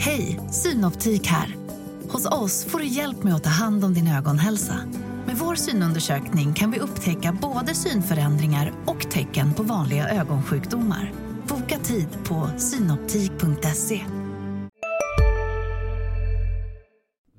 [0.00, 1.56] Hej, Synoptik här.
[2.08, 4.74] Hos oss får du hjälp med att ta hand om din ögonhälsa.
[5.26, 11.12] Med vår synundersökning kan vi upptäcka både synförändringar och tecken på vanliga ögonsjukdomar.
[11.48, 14.00] Boka tid på synoptik.se.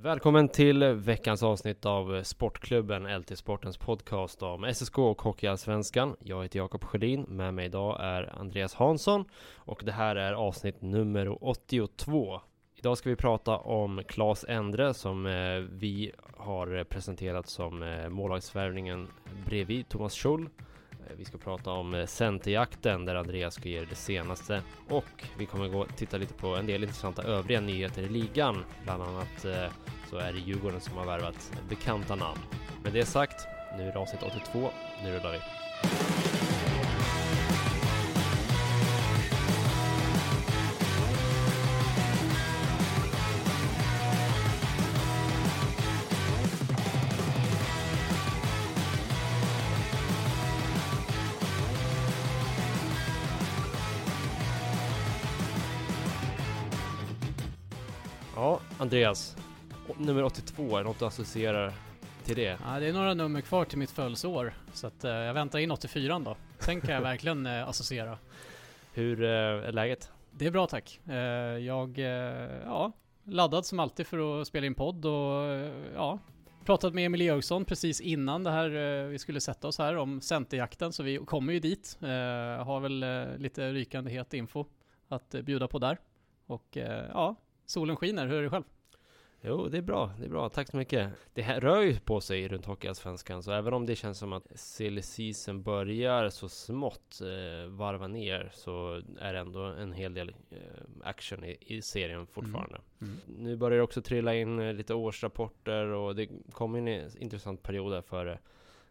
[0.01, 6.15] Välkommen till veckans avsnitt av Sportklubben, LT Sportens podcast om SSK och Hockeyallsvenskan.
[6.19, 10.81] Jag heter Jakob Sjödin, med mig idag är Andreas Hansson och det här är avsnitt
[10.81, 12.41] nummer 82.
[12.79, 19.07] Idag ska vi prata om Claes Endre som eh, vi har presenterat som eh, målvaktsvärvningen
[19.45, 20.49] bredvid Thomas Schull.
[20.91, 25.45] Eh, vi ska prata om eh, centerjakten där Andreas ska ge det senaste och vi
[25.45, 28.63] kommer gå och titta lite på en del intressanta övriga nyheter i ligan.
[28.83, 29.71] Bland annat eh,
[30.09, 32.39] så är det Djurgården som har värvat bekanta namn.
[32.83, 34.69] Med det sagt, nu är det avsnitt 82.
[35.03, 35.39] Nu rullar vi.
[58.39, 59.37] Ja, Andreas.
[59.97, 61.73] Nummer 82, är något du associerar
[62.23, 62.57] till det?
[62.65, 64.53] Ja, det är några nummer kvar till mitt födelseår.
[64.73, 66.37] Så att, eh, jag väntar in 84 då.
[66.59, 68.17] Sen kan jag verkligen eh, associera.
[68.93, 70.11] Hur eh, är läget?
[70.31, 70.99] Det är bra tack.
[71.07, 71.15] Eh,
[71.57, 72.05] jag, eh,
[72.65, 72.91] ja,
[73.23, 76.19] laddad som alltid för att spela in podd och eh, ja,
[76.65, 80.21] pratat med Emil Georgsson precis innan det här eh, vi skulle sätta oss här om
[80.21, 80.93] centerjakten.
[80.93, 81.97] Så vi kommer ju dit.
[82.01, 82.07] Eh,
[82.65, 84.65] har väl eh, lite rykande het info
[85.07, 85.97] att eh, bjuda på där.
[86.45, 87.35] Och eh, ja,
[87.69, 88.27] solen skiner.
[88.27, 88.63] Hur är det själv?
[89.41, 90.11] Jo, det är bra.
[90.19, 90.49] Det är bra.
[90.49, 91.09] Tack så mycket.
[91.33, 94.47] Det här rör ju på sig runt Hockeyallsvenskan, så även om det känns som att
[94.55, 100.29] silly season börjar så smått eh, varva ner så är det ändå en hel del
[100.29, 100.57] eh,
[101.03, 102.81] action i, i serien fortfarande.
[103.01, 103.17] Mm.
[103.27, 107.91] Nu börjar det också trilla in eh, lite årsrapporter och det kommer en intressant period
[107.91, 108.39] där före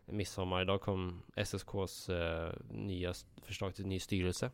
[0.07, 0.63] midsommar.
[0.63, 4.51] Idag kom SSKs eh, nya förslag till ny styrelse.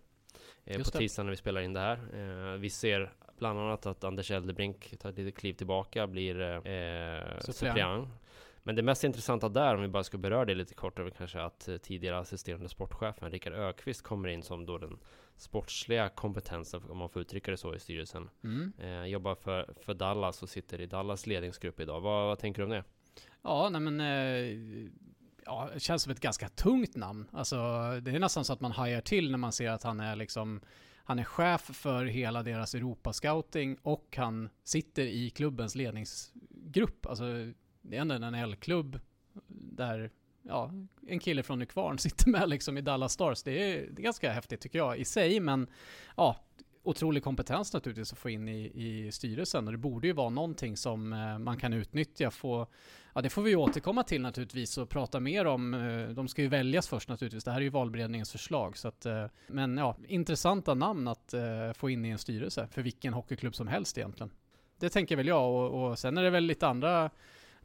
[0.65, 1.05] Eh, Just på det.
[1.05, 1.99] tisdag när vi spelar in det här.
[2.15, 6.59] Eh, vi ser bland annat att Anders Eldebrink tar ett litet kliv tillbaka, blir eh,
[7.41, 7.57] Suppleant.
[7.57, 8.09] suppleant.
[8.67, 11.13] Men det mest intressanta där, om vi bara ska beröra det lite kort, är väl
[11.13, 14.99] kanske att eh, tidigare assisterande sportchefen Rickard Ökvist kommer in som då den
[15.37, 18.31] sportsliga kompetensen, om man får uttrycka det så, i styrelsen.
[18.45, 18.73] Mm.
[18.79, 22.01] Eh, jobbar för, för Dallas och sitter i Dallas ledningsgrupp idag.
[22.01, 22.85] Vad, vad tänker du om det?
[23.43, 24.01] Ja, nej men...
[24.01, 24.91] Eh,
[25.45, 27.29] ja, känns som ett ganska tungt namn.
[27.33, 27.57] Alltså,
[28.03, 30.61] det är nästan så att man hajar till när man ser att han är liksom...
[31.05, 37.07] Han är chef för hela deras Europascouting och han sitter i klubbens ledningsgrupp.
[37.07, 37.25] Alltså,
[37.83, 39.01] det är ändå en NHL-klubb
[39.49, 40.11] där,
[40.43, 40.71] ja,
[41.07, 43.43] en kille från Nykvarn sitter med liksom i Dallas Stars.
[43.43, 45.67] Det är, det är ganska häftigt tycker jag i sig, men
[46.17, 46.45] ja,
[46.85, 50.77] otrolig kompetens naturligtvis att få in i, i styrelsen och det borde ju vara någonting
[50.77, 52.31] som eh, man kan utnyttja.
[52.31, 52.67] Få,
[53.15, 55.75] ja, det får vi återkomma till naturligtvis och prata mer om.
[55.75, 57.45] Eh, de ska ju väljas först naturligtvis.
[57.45, 58.77] Det här är ju valberedningens förslag.
[58.77, 62.83] Så att, eh, men ja, intressanta namn att eh, få in i en styrelse för
[62.83, 64.31] vilken hockeyklubb som helst egentligen.
[64.79, 67.11] Det tänker väl jag och, och sen är det väl lite andra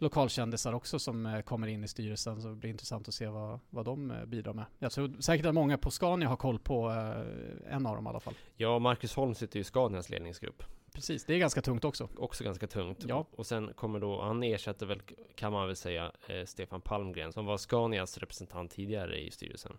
[0.01, 3.59] lokalkändisar också som eh, kommer in i styrelsen så det blir intressant att se vad,
[3.69, 4.65] vad de eh, bidrar med.
[4.79, 8.09] Jag tror säkert att många på Scania har koll på eh, en av dem i
[8.09, 8.33] alla fall.
[8.57, 10.63] Ja, Marcus Holm sitter ju i Scanias ledningsgrupp.
[10.93, 12.09] Precis, det är ganska tungt också.
[12.17, 13.05] Också ganska tungt.
[13.07, 13.25] Ja.
[13.31, 15.01] Och sen kommer då, han ersätter väl,
[15.35, 19.77] kan man väl säga, eh, Stefan Palmgren som var Scanias representant tidigare i styrelsen.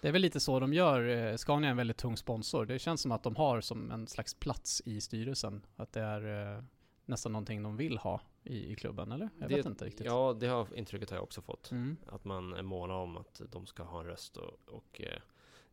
[0.00, 1.36] Det är väl lite så de gör.
[1.36, 2.66] Scania är en väldigt tung sponsor.
[2.66, 5.66] Det känns som att de har som en slags plats i styrelsen.
[5.76, 6.62] Att det är eh,
[7.06, 9.30] nästan någonting de vill ha i, i klubben, eller?
[9.38, 10.06] Jag det, vet inte riktigt.
[10.06, 11.70] Ja, det har intrycket har jag också fått.
[11.70, 11.96] Mm.
[12.06, 15.18] Att man är måna om att de ska ha en röst och, och eh,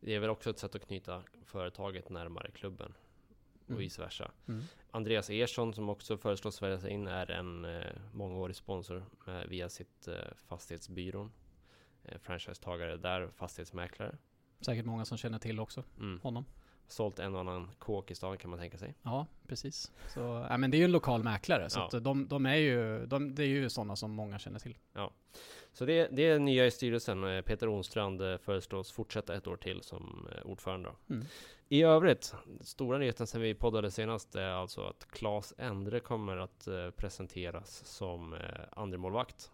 [0.00, 2.94] det är väl också ett sätt att knyta företaget närmare klubben
[3.64, 3.78] och Mm.
[3.80, 4.30] vice versa.
[4.48, 4.62] Mm.
[4.90, 10.08] Andreas Ersson som också föreslås väljas in är en eh, mångårig sponsor med, via sitt
[10.08, 10.14] eh,
[10.46, 11.32] fastighetsbyrån.
[12.04, 14.16] Eh, franchisetagare där, fastighetsmäklare.
[14.60, 16.20] Säkert många som känner till också Mm.
[16.20, 16.44] honom.
[16.88, 18.94] Sålt en och annan kåk i stan kan man tänka sig.
[19.02, 19.92] Ja, precis.
[20.14, 22.00] Så, ja, men det är ju en lokal mäklare, så Ja.
[22.00, 24.76] de, de är ju, de, det är ju sådana som många känner till.
[25.72, 27.24] Så det, det är nya i styrelsen.
[27.24, 30.90] Eh, Peter Onstrand eh, föreslås fortsätta ett år till som eh, ordförande.
[31.10, 31.24] Mm.
[31.68, 36.68] I övrigt, stora nyheten sen vi poddade senast är alltså att Claes Endre kommer att
[36.96, 38.36] presenteras som
[38.70, 39.50] andremålvakt.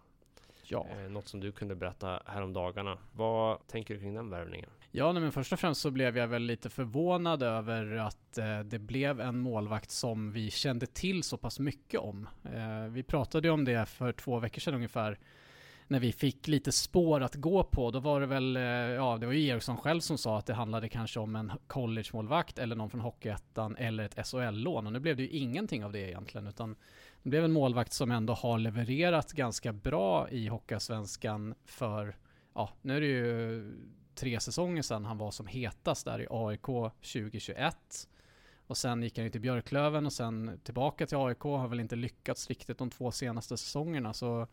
[0.65, 0.87] Ja.
[1.09, 2.99] Något som du kunde berätta häromdagarna.
[3.13, 4.71] Vad tänker du kring den värvningen?
[4.93, 8.61] Ja, nej, men först och främst så blev jag väl lite förvånad över att eh,
[8.61, 12.29] det blev en målvakt som vi kände till så pass mycket om.
[12.45, 15.19] Eh, vi pratade ju om det för två veckor sedan ungefär
[15.87, 19.27] när vi fick lite spår att gå på, då var det väl, eh, ja det
[19.27, 22.91] var ju Eriksson själv som sa att det handlade kanske om en college-målvakt eller någon
[22.91, 24.87] från Hockeyettan eller ett SHL-lån.
[24.87, 26.77] Och nu blev det ju ingenting av det egentligen, utan
[27.23, 32.17] det blev en målvakt som ändå har levererat ganska bra i Hockeyallsvenskan för,
[32.55, 33.73] ja nu är det ju
[34.15, 37.77] tre säsonger sedan han var som hetast där i AIK 2021.
[38.67, 41.97] Och sen gick han ju till Björklöven och sen tillbaka till AIK, har väl inte
[41.97, 44.13] lyckats riktigt de två senaste säsongerna.
[44.13, 44.47] Så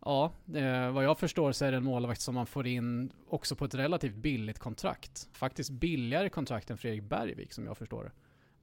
[0.00, 3.56] ja, eh, vad jag förstår så är det en målvakt som man får in också
[3.56, 5.28] på ett relativt billigt kontrakt.
[5.32, 8.12] Faktiskt billigare kontrakt än Fredrik Bergvik som jag förstår det.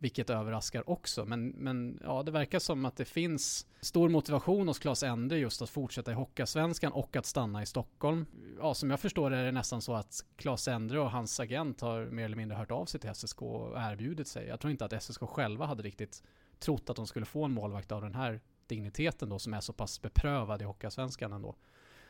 [0.03, 1.25] Vilket överraskar också.
[1.25, 5.61] Men, men ja, det verkar som att det finns stor motivation hos Claes Ende just
[5.61, 8.25] att fortsätta i Hockeyallsvenskan och att stanna i Stockholm.
[8.59, 11.81] Ja, som jag förstår det är det nästan så att Claes Ende och hans agent
[11.81, 14.47] har mer eller mindre hört av sig till SSK och erbjudit sig.
[14.47, 16.23] Jag tror inte att SSK själva hade riktigt
[16.59, 19.73] trott att de skulle få en målvakt av den här digniteten då som är så
[19.73, 21.55] pass beprövad i Hockeyallsvenskan ändå.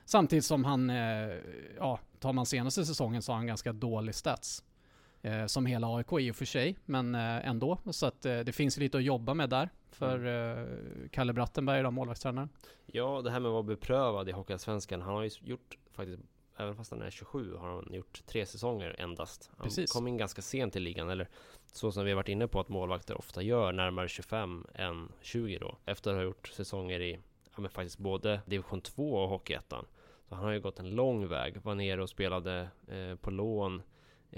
[0.06, 1.38] Samtidigt som han, eh,
[1.78, 4.64] ja, tar man senaste säsongen så har han ganska dålig stats.
[5.26, 7.78] Eh, som hela AIK i och för sig, men eh, ändå.
[7.92, 11.10] Så att eh, det finns lite att jobba med där för mm.
[11.12, 12.50] Kalle Brattenberg, då, målvaktstränaren.
[12.86, 15.02] Ja, det här med att vara beprövad i Hockeyallsvenskan.
[15.02, 16.22] Han har ju gjort faktiskt
[16.58, 19.52] Även fast han är 27 har han gjort tre säsonger endast.
[19.58, 19.92] Han Precis.
[19.92, 21.30] kom in ganska sent i ligan, eller
[21.72, 25.58] så som vi har varit inne på att målvakter ofta gör, närmare 25 än 20
[25.58, 25.78] då.
[25.86, 27.20] Efter att ha gjort säsonger i,
[27.56, 29.86] ja men faktiskt både division 2 och Hockeyettan.
[30.30, 33.82] Så han har ju gått en lång väg, var nere och spelade eh, på lån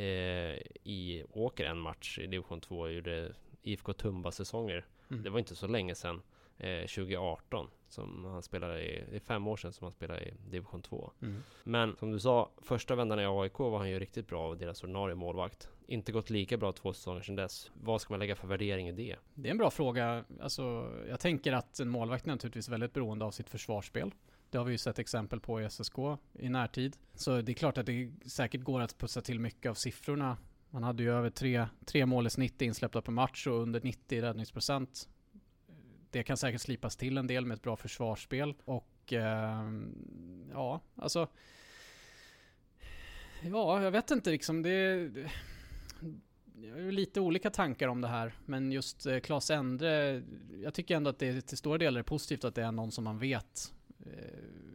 [0.04, 4.86] i Åker en match i division 2 och gjorde IFK Tumba säsonger.
[5.10, 5.24] Mm.
[5.24, 6.22] Det var inte så länge sedan,
[6.58, 10.34] eh, 2018, som han spelade i, det är fem år sedan som han spelade i
[10.50, 11.12] division 2.
[11.22, 11.44] Mm.
[11.64, 14.84] Men som du sa, första vändan i AIK var han ju riktigt bra av deras
[14.84, 15.70] ordinarie målvakt.
[15.88, 17.72] Inte gått lika bra två säsonger sedan dess.
[17.84, 19.16] Vad ska man lägga för värdering i det?
[19.34, 20.24] Det är en bra fråga.
[20.42, 24.12] Alltså, jag tänker att en målvakt är naturligtvis väldigt beroende av sitt försvarsspel.
[24.50, 25.98] Det har vi ju sett exempel på i SSK
[26.34, 26.98] i närtid.
[27.14, 30.38] Så det är klart att det säkert går att putsa till mycket av siffrorna.
[30.70, 34.22] Man hade ju över tre, tre mål i snitt insläppta per match och under 90
[34.22, 35.10] räddningsprocent.
[36.12, 38.54] Det kan säkert slipas till en del med ett bra försvarsspel.
[38.66, 39.72] Och eh,
[40.52, 41.28] ja, alltså...
[43.44, 44.62] Ja, jag vet inte liksom.
[44.62, 45.12] Det,
[46.56, 50.24] jag har lite olika tankar om det här, men just eh, Claes Endre,
[50.64, 53.04] jag tycker ändå att det till stora delar är positivt att det är någon som
[53.04, 53.74] man vet
[54.06, 54.12] eh,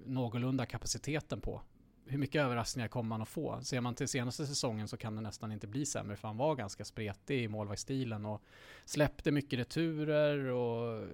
[0.06, 1.62] någorlunda kapaciteten på.
[2.06, 3.60] Hur mycket överraskningar kommer man att få?
[3.62, 6.54] Ser man till senaste säsongen så kan det nästan inte bli sämre för han var
[6.54, 8.42] ganska spretig i målvaktsstilen och
[8.84, 11.08] släppte mycket returer och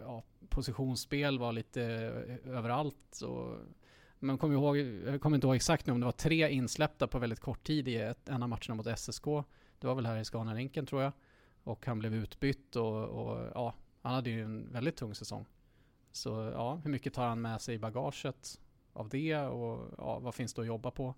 [0.00, 3.20] ja, positionsspel var lite eh, överallt.
[3.20, 3.56] Och,
[4.18, 7.18] men kom ihåg, jag kommer inte ihåg exakt nu om det var tre insläppta på
[7.18, 9.24] väldigt kort tid i ett, en av matcherna mot SSK.
[9.78, 11.12] Det var väl här i Scanarinken tror jag.
[11.64, 15.46] Och han blev utbytt och, och ja, han hade ju en väldigt tung säsong.
[16.16, 18.60] Så ja, hur mycket tar han med sig i bagaget
[18.92, 21.14] av det och ja, vad finns det att jobba på?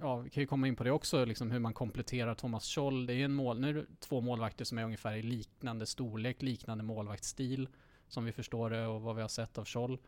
[0.00, 3.06] Ja, vi kan ju komma in på det också, liksom hur man kompletterar Thomas Scholl.
[3.06, 5.86] Det är ju en mål, nu är det två målvakter som är ungefär i liknande
[5.86, 7.68] storlek, liknande målvaktsstil
[8.08, 9.98] som vi förstår det och vad vi har sett av Scholl.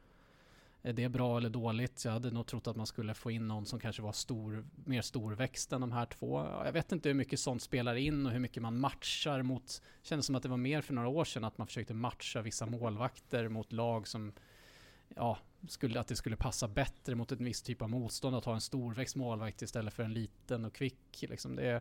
[0.85, 2.05] Är det bra eller dåligt?
[2.05, 5.03] Jag hade nog trott att man skulle få in någon som kanske var stor, mer
[5.03, 6.39] storväxt än de här två.
[6.65, 9.83] Jag vet inte hur mycket sånt spelar in och hur mycket man matchar mot...
[10.03, 12.43] Det Kändes som att det var mer för några år sedan att man försökte matcha
[12.43, 14.33] vissa målvakter mot lag som...
[15.17, 15.39] Ja,
[15.69, 18.61] skulle, att det skulle passa bättre mot en viss typ av motstånd att ha en
[18.61, 21.25] storväxt målvakt istället för en liten och kvick.
[21.29, 21.81] Liksom det är,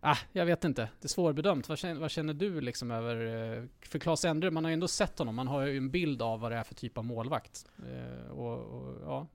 [0.00, 0.82] ah, jag vet inte.
[1.00, 1.68] Det är svårbedömt.
[1.68, 3.16] Vad känner, vad känner du liksom över...
[3.56, 5.34] Eh, för Claes Endre, man har ju ändå sett honom.
[5.34, 7.66] Man har ju en bild av vad det är för typ av målvakt.
[7.78, 9.26] Eh, och, och, ja.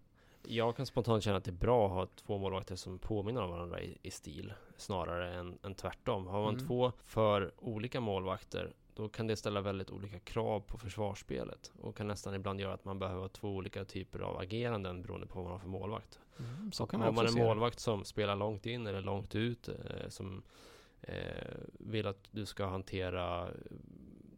[0.48, 3.50] Jag kan spontant känna att det är bra att ha två målvakter som påminner om
[3.50, 6.28] varandra i, i stil snarare än, än tvärtom.
[6.28, 6.68] Har man mm.
[6.68, 12.08] två för olika målvakter då kan det ställa väldigt olika krav på försvarsspelet och kan
[12.08, 15.51] nästan ibland göra att man behöver två olika typer av ageranden beroende på vad man
[15.51, 16.20] har för målvakt.
[16.39, 19.68] Mm, så kan man har man en målvakt som spelar långt in eller långt ut
[19.68, 20.44] eh, som
[21.01, 23.50] eh, vill att du ska hantera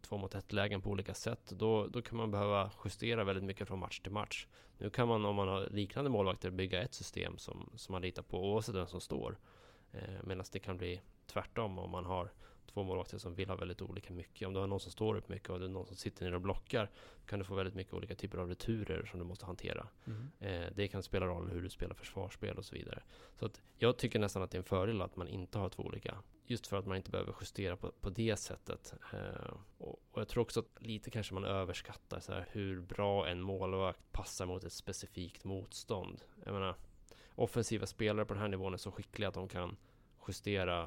[0.02, 3.68] två mot ett lägen på olika sätt då, då kan man behöva justera väldigt mycket
[3.68, 4.46] från match till match.
[4.78, 8.22] Nu kan man om man har liknande målvakter bygga ett system som, som man litar
[8.22, 9.38] på oavsett vem som står.
[9.92, 12.32] Eh, Medan det kan bli tvärtom om man har
[12.72, 14.48] två målvakter som vill ha väldigt olika mycket.
[14.48, 16.34] Om du har någon som står upp mycket och det är någon som sitter ner
[16.34, 16.90] och blockar
[17.26, 19.88] kan du få väldigt mycket olika typer av returer som du måste hantera.
[20.06, 20.30] Mm.
[20.40, 23.02] Eh, det kan spela roll hur du spelar försvarsspel och så vidare.
[23.38, 25.82] Så att jag tycker nästan att det är en fördel att man inte har två
[25.82, 26.18] olika.
[26.46, 28.94] Just för att man inte behöver justera på, på det sättet.
[29.12, 33.28] Eh, och, och, jag tror också att lite kanske man överskattar så här, hur bra
[33.28, 36.22] en målvakt passar mot ett specifikt motstånd.
[36.44, 36.74] Jag menar,
[37.34, 39.76] offensiva spelare på den här nivån är så skickliga att de kan
[40.28, 40.82] justera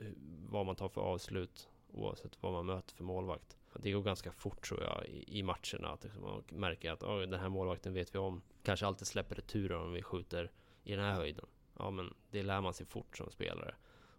[0.00, 0.06] eh,
[0.48, 3.58] vad man tar för avslut oavsett vad man möter för målvakt.
[3.74, 5.88] det går ganska fort tror jag i, matcherna.
[5.88, 8.42] Att liksom, man märker att oh, den här målvakten vet vi om.
[8.62, 10.50] Kanske alltid släpper returer om vi skjuter
[10.84, 11.46] i den här höjden.
[11.78, 13.74] Ja men det lär man sig fort som spelare.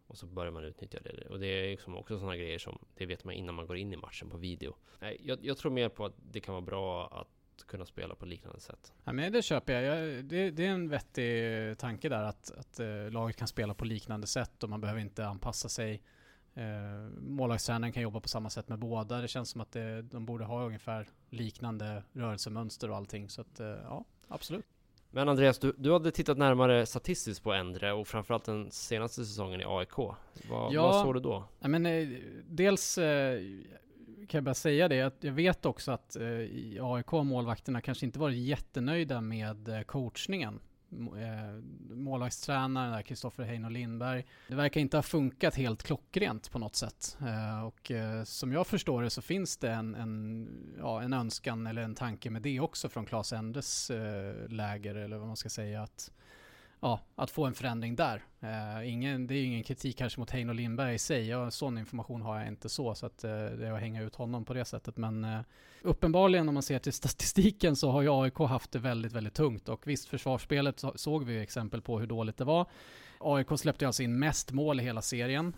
[0.07, 1.27] Och så börjar man utnyttja det.
[1.29, 3.93] Och det är liksom också sådana grejer som det vet man innan man går in
[3.93, 4.75] i matchen på video.
[4.99, 8.25] Nej, jag, jag tror mer på att det kan vara bra att kunna spela på
[8.25, 8.93] liknande sätt.
[9.03, 9.97] Ja, men det köper jag.
[9.97, 13.85] jag det, det, är en vettig tanke där att, att uh, laget kan spela på
[13.85, 16.01] liknande sätt och man behöver inte anpassa sig.
[16.57, 16.63] Uh,
[17.19, 19.21] målvaktstränaren kan jobba på samma sätt med båda.
[19.21, 23.29] Det känns som att det, de borde ha ungefär liknande rörelsemönster och allting.
[23.29, 24.65] Så att, uh, ja, absolut.
[25.13, 29.61] Men Andreas, du, du hade tittat närmare statistiskt på Endre och framförallt den senaste säsongen
[29.61, 29.97] i AIK.
[29.97, 31.43] Vad, ja, vad såg du då?
[31.59, 32.07] Ja, men, eh,
[32.45, 33.41] dels eh,
[34.31, 38.05] kan jag bara säga det, att jag vet också att eh, i AIK målvakterna kanske
[38.05, 40.59] inte varit jättenöjda med eh, coachningen
[40.93, 44.25] Eh, målvaktstränaren Kristoffer Heino Lindberg.
[44.47, 47.17] Det verkar inte ha funkat helt klockrent på något sätt.
[47.21, 50.47] Eh, och eh, som jag förstår det så finns det en, en,
[50.79, 55.17] ja, en önskan eller en tanke med det också från Claes Endres eh, läger eller
[55.17, 56.11] vad man ska säga att
[56.81, 58.23] ja, att få en förändring där.
[58.43, 61.27] Uh, ingen, det är ju ingen kritik kanske mot Heino Lindberg i sig.
[61.27, 64.15] Ja, sån information har jag inte så, så att uh, det är att hänga ut
[64.15, 64.97] honom på det sättet.
[64.97, 65.41] Men uh,
[65.81, 69.69] uppenbarligen om man ser till statistiken så har ju AIK haft det väldigt, väldigt tungt.
[69.69, 72.65] Och visst, försvarsspelet så, såg vi exempel på hur dåligt det var.
[73.19, 75.55] AIK släppte alltså in mest mål i hela serien.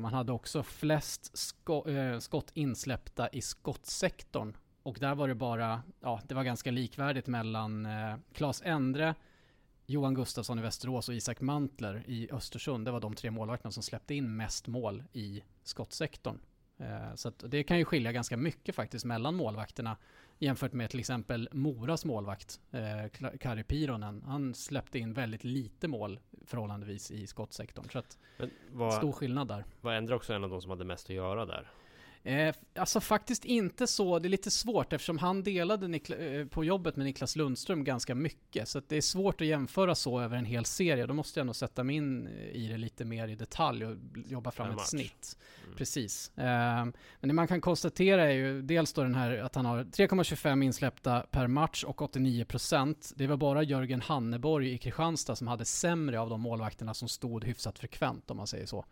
[0.00, 1.84] man hade också flest sko
[2.20, 4.56] skott insläppta i skottsektorn.
[4.82, 9.14] Och där var det bara, ja, det var ganska likvärdigt mellan eh, Claes Endre,
[9.90, 12.84] Johan Gustafsson i Västerås och Isak Mantler i Östersund.
[12.84, 16.38] Det var de tre målvakterna som släppte in mest mål i skottsektorn.
[16.78, 19.96] Eh, så det kan ju skilja ganska mycket faktiskt mellan målvakterna
[20.38, 24.22] jämfört med till exempel Moras målvakt, eh, Kari Pironen.
[24.26, 27.86] Han släppte in väldigt lite mål förhållandevis i skottsektorn.
[27.92, 28.18] Så att
[28.72, 29.64] vad, stor skillnad där.
[29.80, 31.70] Var Endre också en av de som hade mest att göra där?
[32.22, 36.64] Eh, alltså faktiskt inte så, det är lite svårt eftersom han delade Nikla, eh, på
[36.64, 38.68] jobbet med Niklas Lundström ganska mycket.
[38.68, 41.06] Så det är svårt att jämföra så över en hel serie.
[41.06, 43.96] Då måste jag nog sätta mig in i det lite mer i detalj och
[44.26, 45.38] jobba fram ett snitt.
[45.64, 45.76] Mm.
[45.76, 46.38] Precis.
[46.38, 46.44] Eh,
[47.20, 50.64] men det man kan konstatera är ju dels då den här att han har 3,25
[50.64, 53.12] insläppta per match och 89%.
[53.16, 57.44] Det var bara Jörgen Hanneborg i Kristianstad som hade sämre av de målvakterna som stod
[57.44, 58.84] hyfsat frekvent om man säger så.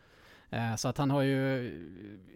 [0.50, 1.64] Eh, så att han har ju,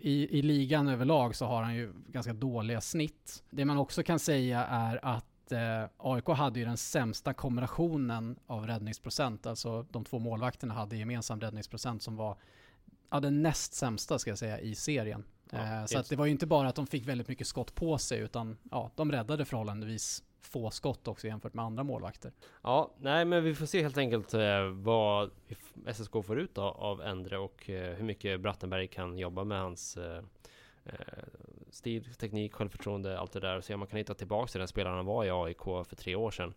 [0.00, 3.42] i, i ligan överlag så har han ju ganska dåliga snitt.
[3.50, 8.66] Det man också kan säga är att eh, AIK hade ju den sämsta kombinationen av
[8.66, 9.46] räddningsprocent.
[9.46, 12.36] Alltså de två målvakterna hade gemensam räddningsprocent som var
[13.10, 15.24] ja, den näst sämsta ska jag säga i serien.
[15.50, 17.74] Ja, eh, så att det var ju inte bara att de fick väldigt mycket skott
[17.74, 22.32] på sig utan ja, de räddade förhållandevis få skott också jämfört med andra målvakter.
[22.62, 25.30] Ja, nej men vi får se helt enkelt eh, vad
[25.94, 29.96] SSK får ut då, av Endre och eh, hur mycket Brattenberg kan jobba med hans
[29.96, 30.22] eh,
[31.70, 34.68] stil, teknik, självförtroende, allt det där och se om man kan hitta tillbaka till den
[34.68, 36.54] spelaren han var i AIK för tre år sedan.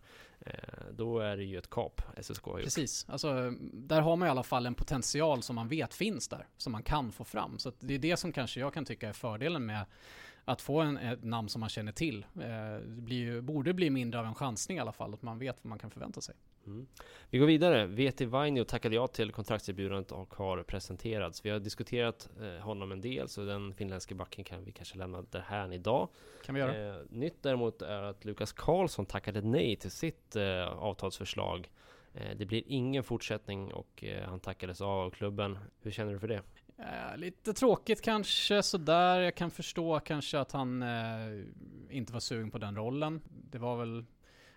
[0.90, 2.64] Då är det ju ett kap SSK har gjort.
[2.64, 6.46] Precis, alltså där har man i alla fall en potential som man vet finns där,
[6.56, 7.58] som man kan få fram.
[7.58, 9.86] Så det är det som kanske jag kan tycka är fördelen med
[10.44, 12.26] att få en, ett namn som man känner till.
[12.40, 15.68] Eh, blir borde bli mindre av en chansning i alla fall, att man vet vad
[15.68, 16.34] man kan förvänta sig.
[16.66, 16.86] Mm.
[17.30, 17.86] Vi går vidare.
[17.86, 21.44] VT Vainio tackade ja till kontraktserbjudandet och har presenterats.
[21.44, 25.22] Vi har diskuterat eh, honom en del, så den finländske backen kan vi kanske lämna
[25.22, 26.08] därhän idag.
[26.44, 26.94] Kan vi göra.
[26.94, 31.68] Eh, nytt däremot är att Lukas Karlsson tackade nej till sitt eh, avtalsförslag.
[32.14, 35.58] Eh, det blir ingen fortsättning och eh, han tackades av klubben.
[35.80, 36.42] Hur känner du för det?
[36.76, 39.20] Eh, lite tråkigt kanske sådär.
[39.20, 41.44] Jag kan förstå kanske att han eh,
[41.90, 43.20] inte var sugen på den rollen.
[43.50, 44.04] Det var väl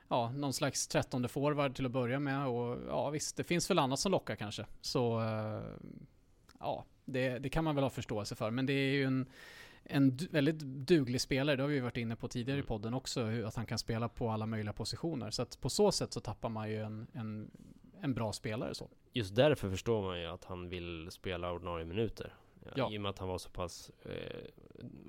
[0.07, 3.79] ja, någon slags trettonde forward till att börja med och ja visst, det finns väl
[3.79, 4.65] annat som lockar kanske.
[4.81, 5.61] Så eh,
[6.59, 8.51] ja, det, det, kan man väl ha förståelse för.
[8.51, 9.25] Men det är ju en,
[9.83, 12.67] en väldigt duglig spelare, det har vi varit inne på tidigare i mm.
[12.67, 15.31] podden också, att han kan spela på alla möjliga positioner.
[15.31, 17.51] Så att på så sätt så tappar man ju en, en
[18.01, 18.89] en bra spelare så.
[19.13, 22.33] Just därför förstår man ju att han vill spela ordinarie minuter.
[22.75, 22.91] Ja.
[22.91, 24.41] I och med att han var så pass eh,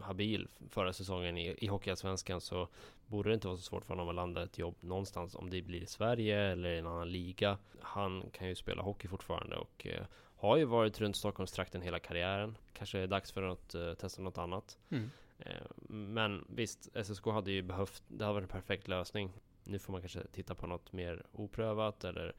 [0.00, 2.68] habil förra säsongen i, i Hockeyallsvenskan så
[3.06, 5.34] borde det inte vara så svårt för honom att landa ett jobb någonstans.
[5.34, 7.58] Om det blir i Sverige eller i en annan liga.
[7.80, 10.04] Han kan ju spela hockey fortfarande och eh,
[10.36, 12.58] har ju varit runt Stockholmstrakten hela karriären.
[12.72, 14.78] Kanske är dags för att uh, testa något annat.
[14.88, 15.10] Mm.
[15.40, 19.32] Uh, men visst, SSK hade ju behövt, det hade varit en perfekt lösning.
[19.64, 22.32] Nu får man kanske titta på något mer oprövat eller Eh,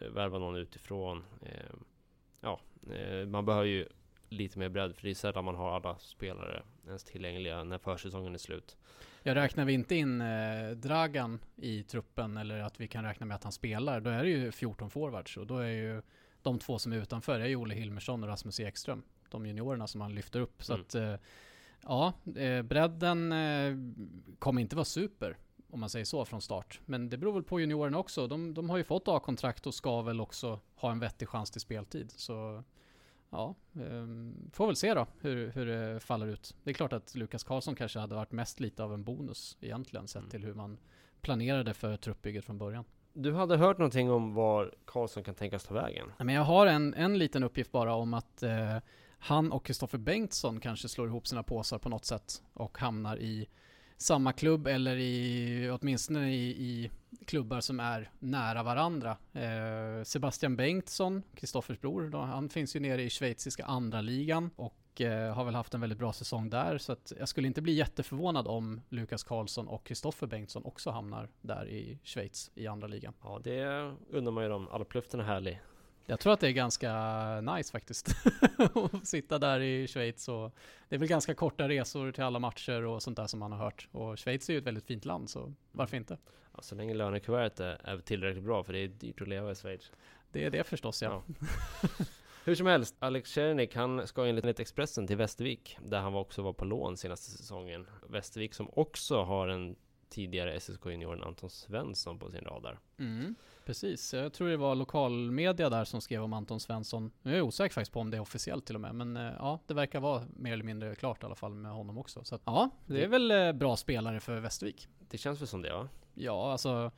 [0.00, 1.24] värva någon utifrån.
[1.42, 1.74] Eh,
[2.40, 2.60] ja,
[2.92, 3.88] eh, man behöver ju
[4.28, 8.34] lite mer bredd för det är sällan man har alla spelare ens tillgängliga när försäsongen
[8.34, 8.76] är slut.
[9.22, 13.34] Jag räknar vi inte in eh, Dragan i truppen eller att vi kan räkna med
[13.34, 16.02] att han spelar, då är det ju 14 forwards och då är ju
[16.42, 19.02] de två som är utanför är ju Olle Hilmersson och Rasmus Ekström.
[19.28, 20.62] De juniorerna som han lyfter upp.
[20.62, 20.84] Så mm.
[20.86, 21.14] att eh,
[21.86, 23.76] Ja, eh, bredden eh,
[24.38, 25.36] kommer inte vara super
[25.72, 26.80] om man säger så från start.
[26.84, 28.26] Men det beror väl på juniorerna också.
[28.26, 31.60] De, de har ju fått A-kontrakt och ska väl också ha en vettig chans till
[31.60, 32.10] speltid.
[32.10, 32.62] Så
[33.30, 34.06] ja, eh,
[34.52, 36.54] får väl se då hur, hur det faller ut.
[36.64, 40.08] Det är klart att Lukas Karlsson kanske hade varit mest lite av en bonus egentligen
[40.08, 40.30] sett mm.
[40.30, 40.78] till hur man
[41.20, 42.84] planerade för truppbygget från början.
[43.12, 46.12] Du hade hört någonting om var Karlsson kan tänkas ta vägen?
[46.18, 48.78] Men jag har en, en liten uppgift bara om att eh,
[49.18, 53.48] han och Kristoffer Bengtsson kanske slår ihop sina påsar på något sätt och hamnar i
[54.02, 56.90] samma klubb eller i, åtminstone i, i
[57.24, 59.16] klubbar som är nära varandra.
[59.32, 65.00] Eh, Sebastian Bengtsson, Kristoffers bror, då, han finns ju nere i schweiziska andra ligan och
[65.00, 66.78] eh, har väl haft en väldigt bra säsong där.
[66.78, 71.28] Så att jag skulle inte bli jätteförvånad om Lukas Karlsson och Kristoffer Bengtsson också hamnar
[71.40, 73.14] där i Schweiz i andra ligan.
[73.22, 73.64] Ja, det
[74.10, 74.68] undrar man ju om.
[74.68, 75.60] Alpluften är härlig.
[76.06, 78.08] Jag tror att det är ganska nice faktiskt.
[78.74, 80.54] att sitta där i Schweiz och
[80.88, 83.58] det är väl ganska korta resor till alla matcher och sånt där som man har
[83.58, 83.88] hört.
[83.92, 86.18] Och Schweiz är ju ett väldigt fint land så varför inte?
[86.52, 89.92] Ja, så länge lönekuvertet är tillräckligt bra för det är dyrt att leva i Schweiz.
[90.32, 91.22] Det är det förstås ja.
[91.40, 91.44] ja.
[92.44, 96.52] Hur som helst, Alex Czernik han ska enligt Expressen till Västervik där han också var
[96.52, 97.86] på lån senaste säsongen.
[98.08, 99.76] Västervik som också har en
[100.08, 102.78] tidigare SSK-junioren Anton Svensson på sin radar.
[102.98, 103.34] Mm.
[103.64, 107.10] Precis, jag tror det var lokalmedia där som skrev om Anton Svensson.
[107.22, 109.32] Nu är jag osäker faktiskt på om det är officiellt till och med, men eh,
[109.38, 112.24] ja, det verkar vara mer eller mindre klart i alla fall med honom också.
[112.24, 114.88] Så att, ja, det är väl eh, bra spelare för Västervik.
[115.10, 115.88] Det känns väl som det va?
[116.14, 116.90] Ja, alltså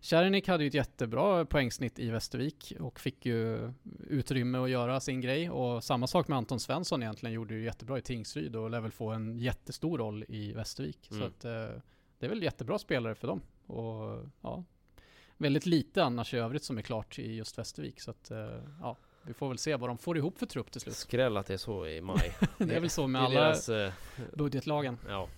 [0.00, 3.72] Kärnik hade ju ett jättebra poängsnitt i Västervik och fick ju
[4.08, 5.50] utrymme att göra sin grej.
[5.50, 8.90] Och samma sak med Anton Svensson egentligen, gjorde ju jättebra i Tingsryd och lär väl
[8.90, 11.10] få en jättestor roll i Västervik.
[11.10, 11.20] Mm.
[11.20, 11.80] Så att eh,
[12.18, 13.40] det är väl jättebra spelare för dem.
[13.66, 14.64] Och ja,
[15.38, 18.00] väldigt lite annars i övrigt som är klart i just Västervik.
[18.00, 20.80] Så att, eh, ja, vi får väl se vad de får ihop för trupp till
[20.80, 20.94] slut.
[20.94, 22.36] Skräll att det är så i maj.
[22.58, 23.92] det är väl så med alla deras, eh,
[24.34, 24.98] budgetlagen.
[25.08, 25.28] Ja.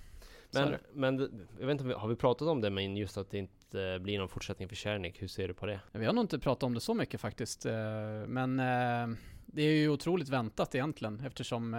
[0.52, 3.99] Men, men jag vet inte, har vi pratat om det, men just att det inte
[4.02, 5.80] blir någon fortsättning för Kärnik, hur ser du på det?
[5.92, 7.73] Vi har nog inte pratat om det så mycket faktiskt, eh,
[8.26, 8.57] men
[9.47, 11.76] det är ju otroligt väntat egentligen eftersom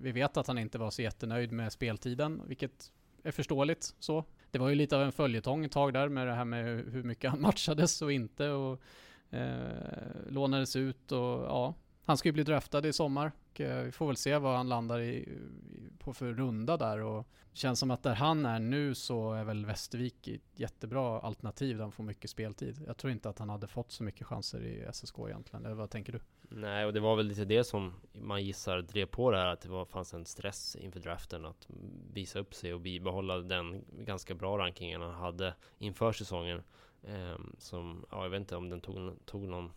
[0.00, 2.92] vi vet att han inte var så jättenöjd med speltiden, vilket
[3.22, 4.24] är förståeligt så.
[4.50, 7.02] Det var ju lite av en följetong ett tag där med det här med hur
[7.02, 8.80] mycket han matchades och inte och
[9.30, 13.32] eh, lånades ut och ja, han ska ju bli draftad i sommar.
[13.56, 15.28] Och, eh, vi får väl se vad han landar i,
[15.98, 19.66] på för runda där och känns som att där han är nu så är väl
[19.66, 22.82] Västervik ett jättebra alternativ där han får mycket speltid.
[22.86, 25.90] Jag tror inte att han hade fått så mycket chanser i SSK egentligen, eller vad
[25.90, 26.20] tänker du?
[26.48, 29.60] Nej, och det var väl lite det som man gissar drev på det här, att
[29.60, 31.68] det var, fanns en stress inför draften att
[32.12, 36.62] visa upp sig och bibehålla den ganska bra rankingen han hade inför säsongen.
[37.02, 39.70] Eh, som, ja, jag vet inte om den tog, tog någon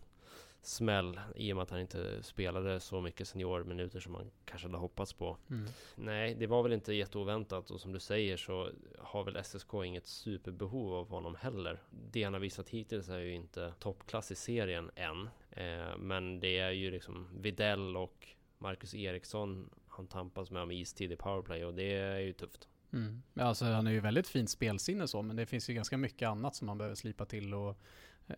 [0.62, 4.78] smäll i och med att han inte spelade så mycket seniorminuter som man kanske hade
[4.78, 5.38] hoppats på.
[5.50, 5.66] Mm.
[5.96, 8.70] Nej, det var väl inte jätteoväntat och som du säger så
[9.00, 11.82] har väl SSK inget superbehov av honom heller.
[12.12, 15.30] Det han har visat hittills är ju inte toppklass i serien än.
[15.52, 21.12] Eh, men det är ju liksom Videll och Marcus Eriksson han tampas med om istid
[21.12, 22.68] i powerplay och det är ju tufft.
[22.94, 23.22] Mm.
[23.36, 26.56] Alltså han är ju väldigt fint spelsinne så, men det finns ju ganska mycket annat
[26.56, 27.78] som man behöver slipa till och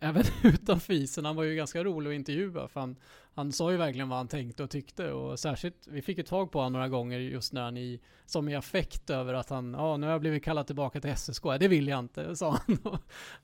[0.00, 1.24] även utanför isen.
[1.24, 2.96] Han var ju ganska rolig att intervjua för han,
[3.34, 6.52] han sa ju verkligen vad han tänkte och tyckte och särskilt, vi fick ju tag
[6.52, 9.96] på honom några gånger just när han i, som i affekt över att han, ja
[9.96, 12.78] nu har jag blivit kallad tillbaka till SSK, det vill jag inte, sa han.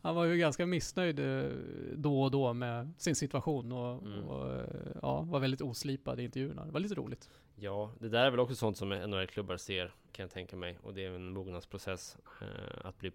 [0.02, 1.50] han var ju ganska missnöjd eh,
[1.94, 4.24] då och då med sin situation och, mm.
[4.24, 4.64] och eh,
[5.02, 6.64] ja, var väldigt oslipad i intervjuerna.
[6.64, 7.30] Det var lite roligt.
[7.56, 10.78] Ja, det där är väl också sånt som NHL-klubbar ser, kan jag tänka mig.
[10.82, 13.12] Och det är en mognadsprocess eh, att bli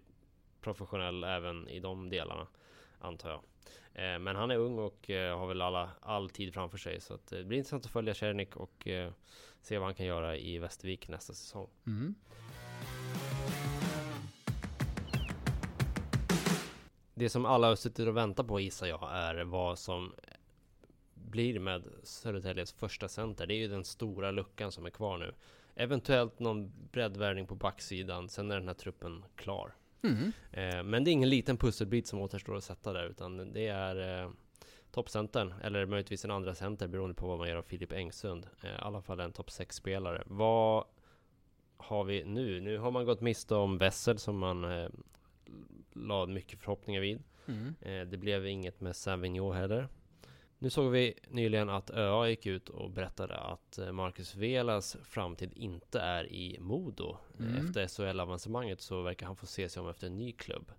[0.60, 2.46] professionell även i de delarna
[3.04, 3.40] antar jag.
[3.94, 7.00] Eh, men han är ung och eh, har väl alla, all tid framför sig.
[7.00, 8.88] Så eh, det blir intressant att följa Cernik och
[9.60, 11.68] se vad han kan göra i Västervik nästa säsong.
[11.86, 12.14] Mm.
[17.14, 20.14] Det som alla har suttit och väntat på gissar jag är vad som
[21.14, 23.46] blir med Södertäljes första center.
[23.46, 25.34] Det är ju den stora luckan som är kvar nu.
[25.74, 28.28] Eventuellt någon breddvärvning på backsidan.
[28.28, 29.74] Sen är den här truppen klar.
[30.04, 30.32] Mm.
[30.52, 34.22] Eh, men det är ingen liten pusselbit som återstår att sätta där, utan det är
[34.24, 34.30] eh,
[34.90, 38.46] toppcentern, eller möjligtvis en andra center beroende på vad man gör av Filip Engsund.
[38.62, 40.22] Eh, I alla fall en topp 6-spelare.
[40.26, 40.84] Vad
[41.76, 42.60] har vi nu?
[42.60, 44.88] Nu har man gått miste om Wessel som man eh,
[45.92, 47.22] la mycket förhoppningar vid.
[47.46, 47.74] Mm.
[47.80, 49.88] Eh, det blev inget med Savignon heller.
[50.58, 55.52] Nu såg vi nyligen att ÖA gick ut och berättade att eh, Marcus Velas framtid
[55.54, 57.16] inte är i Modo.
[57.38, 57.66] Mm.
[57.66, 60.72] Efter SHL-avancemanget så verkar han få se sig om efter en ny klubb.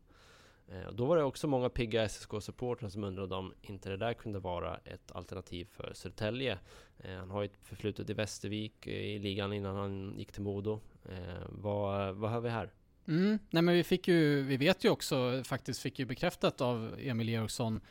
[0.67, 4.39] Eh, då var det också många pigga SSK-supportrar som undrade om inte det där kunde
[4.39, 6.59] vara ett alternativ för Södertälje.
[6.97, 10.79] Eh, han har ju ett förflutet i Västervik i ligan innan han gick till Modo.
[11.09, 12.73] Eh, vad, vad hör vi här?
[13.07, 13.39] Mm.
[13.49, 17.29] Nej men vi fick ju, vi vet ju också, faktiskt fick ju bekräftat av Emil
[17.29, 17.81] Eriksson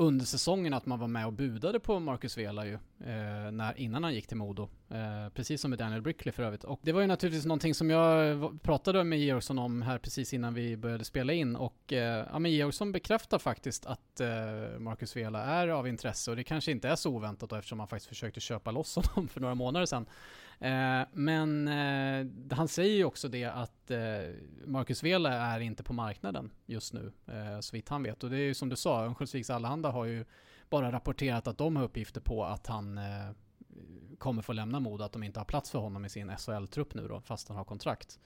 [0.00, 4.04] under säsongen att man var med och budade på Marcus Vela ju, eh, när, innan
[4.04, 4.68] han gick till Modo.
[4.88, 6.64] Eh, precis som med Daniel Brickley för övrigt.
[6.64, 10.54] Och det var ju naturligtvis någonting som jag pratade med Georgsson om här precis innan
[10.54, 15.44] vi började spela in och eh, ja men Georgsson bekräftar faktiskt att eh, Marcus Vela
[15.44, 18.40] är av intresse och det kanske inte är så oväntat då eftersom han faktiskt försökte
[18.40, 20.06] köpa loss honom för några månader sedan.
[20.60, 23.98] Eh, men eh, han säger ju också det att eh,
[24.64, 28.24] Marcus Vela är inte på marknaden just nu, eh, så vitt han vet.
[28.24, 30.24] Och det är ju som du sa, Örnsköldsviks Allehanda har ju
[30.70, 33.30] bara rapporterat att de har uppgifter på att han eh,
[34.18, 37.08] kommer få lämna Modo, att de inte har plats för honom i sin SHL-trupp nu
[37.08, 38.18] då, fast han har kontrakt.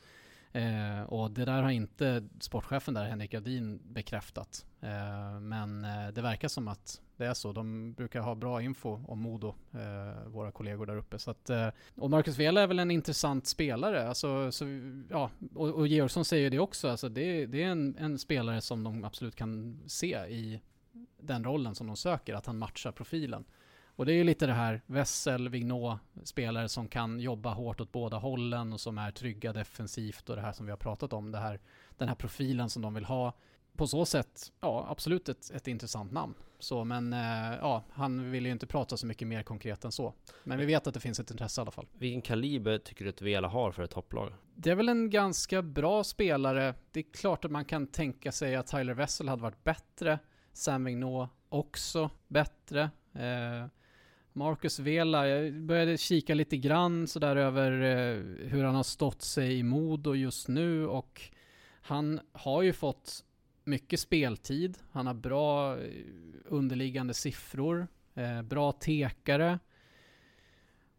[0.52, 4.66] Eh, och det där har inte sportchefen där, Henrik Gradin, bekräftat.
[4.80, 7.52] Eh, men eh, det verkar som att det är så.
[7.52, 11.18] De brukar ha bra info om Modo, eh, våra kollegor där uppe.
[11.18, 14.08] Så att, eh, och Marcus Vela är väl en intressant spelare.
[14.08, 14.64] Alltså, så,
[15.10, 16.88] ja, och, och Georgsson säger det också.
[16.88, 20.60] Alltså, det, det är en, en, spelare som de absolut kan se i
[21.20, 23.44] den rollen som de söker, att han matchar profilen.
[23.96, 27.92] Och det är ju lite det här, Wessel, Vignot, spelare som kan jobba hårt åt
[27.92, 31.32] båda hållen och som är trygga defensivt och det här som vi har pratat om,
[31.32, 31.60] det här,
[31.98, 33.32] den här profilen som de vill ha.
[33.76, 36.34] På så sätt, ja absolut ett, ett intressant namn.
[36.58, 40.14] Så, men eh, ja, han vill ju inte prata så mycket mer konkret än så.
[40.44, 41.86] Men vi vet att det finns ett intresse i alla fall.
[41.92, 44.32] Vilken kaliber tycker du att Vela har för ett topplag?
[44.54, 46.74] Det är väl en ganska bra spelare.
[46.90, 50.18] Det är klart att man kan tänka sig att Tyler Wessel hade varit bättre.
[50.52, 52.90] Sam Vignot också bättre.
[53.14, 53.66] Eh,
[54.32, 59.58] Marcus Vela, jag började kika lite grann sådär över eh, hur han har stått sig
[59.58, 61.22] i Modo just nu och
[61.80, 63.24] han har ju fått
[63.64, 64.78] mycket speltid.
[64.90, 65.90] Han har bra eh,
[66.44, 69.58] underliggande siffror, eh, bra tekare.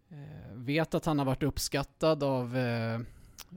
[0.10, 3.00] Eh, vet att han har varit uppskattad av eh,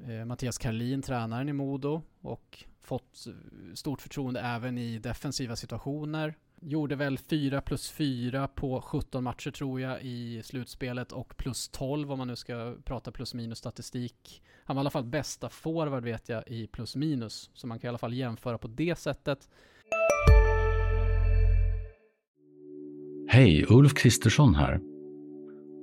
[0.08, 3.26] eh, Mattias Karlin, tränaren i Modo och fått
[3.74, 6.34] stort förtroende även i defensiva situationer.
[6.60, 12.12] Gjorde väl 4 plus 4 på 17 matcher tror jag i slutspelet och plus 12
[12.12, 14.42] om man nu ska prata plus minus statistik.
[14.64, 17.50] Han var i alla fall bästa forward vet jag i plus minus.
[17.54, 19.48] Så man kan i alla fall jämföra på det sättet.
[23.28, 24.80] Hej, Ulf Kristersson här.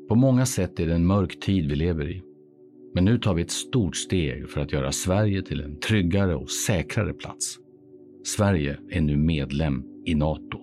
[0.09, 2.23] På många sätt är det en mörk tid vi lever i.
[2.93, 6.51] Men nu tar vi ett stort steg för att göra Sverige till en tryggare och
[6.51, 7.57] säkrare plats.
[8.25, 10.62] Sverige är nu medlem i Nato.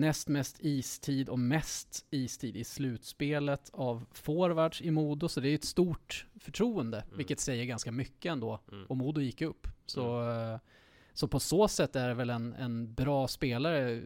[0.00, 5.28] Näst mest istid och mest istid i slutspelet av forwards i Modo.
[5.28, 7.16] Så det är ett stort förtroende, mm.
[7.16, 8.60] vilket säger ganska mycket ändå.
[8.72, 8.86] Mm.
[8.86, 9.68] Och Modo gick upp.
[9.86, 10.52] Så, mm.
[10.52, 10.60] Eh,
[11.12, 14.02] så på så sätt är det väl en, en bra spelare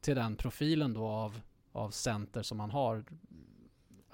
[0.00, 1.40] till den profilen då av,
[1.72, 3.04] av center som man har.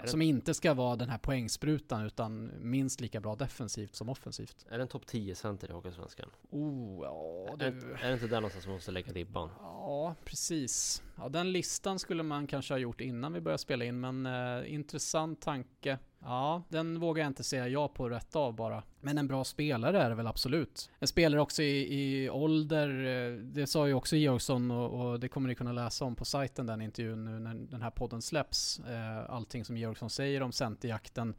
[0.08, 4.66] Som inte ska vara den här poängsprutan utan minst lika bra defensivt som offensivt.
[4.68, 6.30] Är det en topp 10 center i Hockeysvenskan?
[6.50, 7.64] Oh, ja, det...
[7.64, 9.50] är, är det inte där någonstans som måste lägga ribban?
[9.58, 11.02] Ja, precis.
[11.16, 14.74] Ja, den listan skulle man kanske ha gjort innan vi började spela in, men eh,
[14.74, 15.98] intressant tanke.
[16.22, 18.82] Ja, den vågar jag inte säga ja på rätt av bara.
[19.00, 20.90] Men en bra spelare är det väl absolut.
[20.98, 25.28] En spelare också i, i ålder, eh, det sa ju också Georgsson och, och, det
[25.28, 28.78] kommer ni kunna läsa om på sajten den intervjun nu när den här podden släpps.
[28.78, 31.34] Eh, allting som Georgsson säger om centerjakten,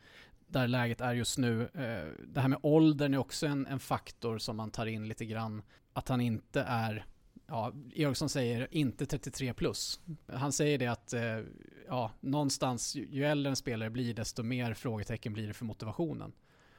[0.47, 1.61] där läget är just nu.
[1.61, 5.25] Eh, det här med åldern är också en, en faktor som man tar in lite
[5.25, 5.61] grann.
[5.93, 7.05] Att han inte är
[7.51, 9.99] ja, Eriksson säger inte 33 plus.
[10.27, 11.39] Han säger det att, eh,
[11.87, 16.31] ja, någonstans ju äldre en spelare blir desto mer frågetecken blir det för motivationen.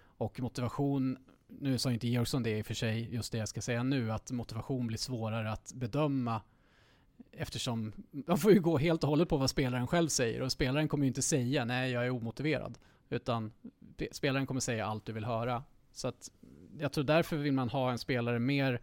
[0.02, 3.60] Och motivation, nu sa inte Eriksson det i och för sig, just det jag ska
[3.60, 6.42] säga nu, att motivation blir svårare att bedöma
[7.32, 10.88] eftersom man får ju gå helt och hållet på vad spelaren själv säger och spelaren
[10.88, 12.78] kommer ju inte säga nej jag är omotiverad
[13.10, 13.52] utan
[14.12, 15.64] spelaren kommer säga allt du vill höra.
[15.92, 16.30] Så att
[16.78, 18.80] jag tror därför vill man ha en spelare mer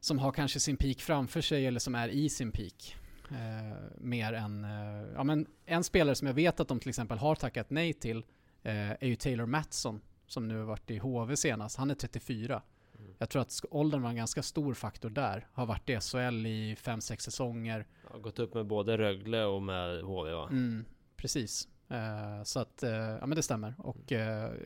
[0.00, 2.96] som har kanske sin peak framför sig eller som är i sin peak.
[3.30, 7.18] Eh, mer än, eh, ja men en spelare som jag vet att de till exempel
[7.18, 8.24] har tackat nej till
[8.62, 11.76] eh, är ju Taylor Mattsson som nu har varit i HV senast.
[11.76, 12.62] Han är 34.
[12.98, 13.14] Mm.
[13.18, 15.46] Jag tror att åldern var en ganska stor faktor där.
[15.52, 17.86] Har varit i SHL i 5-6 säsonger.
[18.10, 20.48] Har gått upp med både Rögle och med HV va?
[20.50, 20.84] Mm,
[21.16, 21.68] precis.
[21.90, 23.74] Uh, så att, uh, ja men det stämmer.
[23.78, 24.18] Och uh,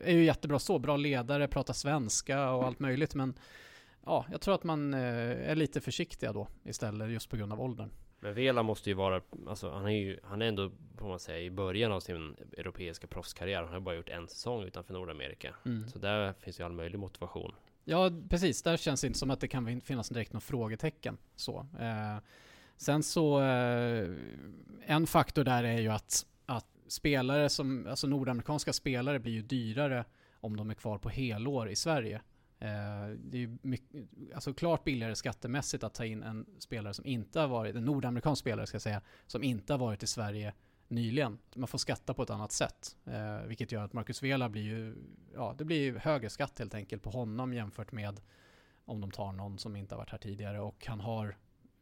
[0.03, 3.33] är ju jättebra så, bra ledare, pratar svenska och allt möjligt men
[4.05, 7.61] ja, jag tror att man eh, är lite försiktiga då istället just på grund av
[7.61, 7.89] åldern.
[8.19, 11.39] Men Vela måste ju vara, alltså han är ju, han är ändå, får man säga,
[11.39, 13.63] i början av sin europeiska proffskarriär.
[13.63, 15.55] Han har bara gjort en säsong utanför Nordamerika.
[15.65, 15.87] Mm.
[15.87, 17.51] Så där finns ju all möjlig motivation.
[17.83, 18.61] Ja, precis.
[18.61, 21.17] Där känns det inte som att det kan finnas direkt något frågetecken.
[21.35, 21.67] Så.
[21.79, 22.17] Eh,
[22.77, 24.09] sen så, eh,
[24.85, 30.05] en faktor där är ju att, att spelare som, alltså nordamerikanska spelare blir ju dyrare
[30.39, 32.21] om de är kvar på helår i Sverige.
[32.65, 37.39] Eh, det är mycket, alltså klart billigare skattemässigt att ta in en spelare som inte
[37.39, 40.53] har varit, en nordamerikansk spelare ska jag säga, som inte har varit i Sverige
[40.87, 41.37] nyligen.
[41.55, 42.97] Man får skatta på ett annat sätt.
[43.05, 44.95] Eh, vilket gör att Marcus Vela blir ju,
[45.33, 48.21] ja det blir högre skatt helt enkelt på honom jämfört med
[48.85, 51.37] om de tar någon som inte har varit här tidigare och han har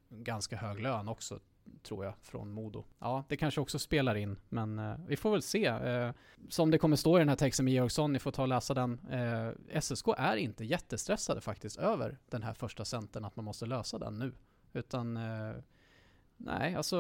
[0.09, 1.39] ganska hög lön också
[1.83, 2.83] tror jag, från Modo.
[2.99, 5.65] Ja, det kanske också spelar in, men eh, vi får väl se.
[5.65, 6.11] Eh,
[6.49, 8.73] som det kommer stå i den här texten med Georgsson, ni får ta och läsa
[8.73, 8.99] den.
[9.09, 13.97] Eh, SSK är inte jättestressade faktiskt över den här första centern, att man måste lösa
[13.97, 14.33] den nu.
[14.73, 15.55] Utan eh,
[16.45, 16.97] Nej, alltså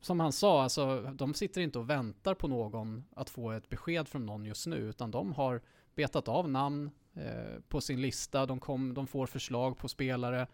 [0.00, 4.08] som han sa, alltså, de sitter inte och väntar på någon att få ett besked
[4.08, 5.62] från någon just nu, utan de har
[5.94, 10.46] betat av namn eh, på sin lista, de, kom, de får förslag på spelare,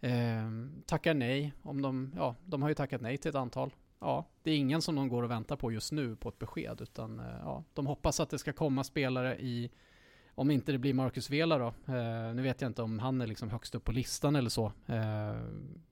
[0.00, 0.50] eh,
[0.86, 3.74] tackar nej om de, ja, de har ju tackat nej till ett antal.
[3.98, 6.80] Ja, det är ingen som de går och väntar på just nu på ett besked,
[6.80, 9.70] utan eh, ja, de hoppas att det ska komma spelare i
[10.40, 11.66] om inte det blir Marcus Vela då.
[11.66, 14.72] Eh, nu vet jag inte om han är liksom högst upp på listan eller så.
[14.86, 15.36] Eh,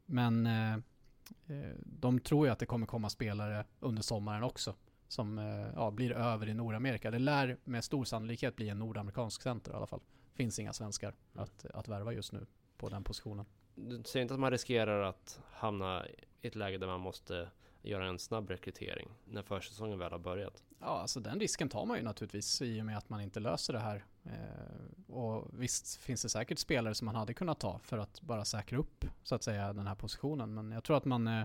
[0.07, 4.75] men eh, eh de tror ju att det kommer komma spelare under sommaren också.
[5.09, 5.39] Som
[5.75, 7.11] ja, blir över i Nordamerika.
[7.11, 10.01] Det lär med stor sannolikhet bli en nordamerikansk center i alla fall.
[10.35, 11.45] Finns inga svenskar mm.
[11.45, 12.47] att, att värva just nu
[12.79, 13.47] på den positionen
[13.79, 16.07] du ser inte att man riskerar att hamna
[16.43, 17.49] i ett läge där man måste
[17.83, 20.63] göra en snabb rekrytering när försäsongen väl har börjat?
[20.81, 23.73] Ja, alltså den risken tar man ju naturligtvis i och med att man inte löser
[23.73, 24.05] det här.
[24.25, 28.45] Eh, och visst finns det säkert spelare som man hade kunnat ta för att bara
[28.45, 30.55] säkra upp så att säga den här positionen.
[30.55, 31.45] Men jag tror att man eh,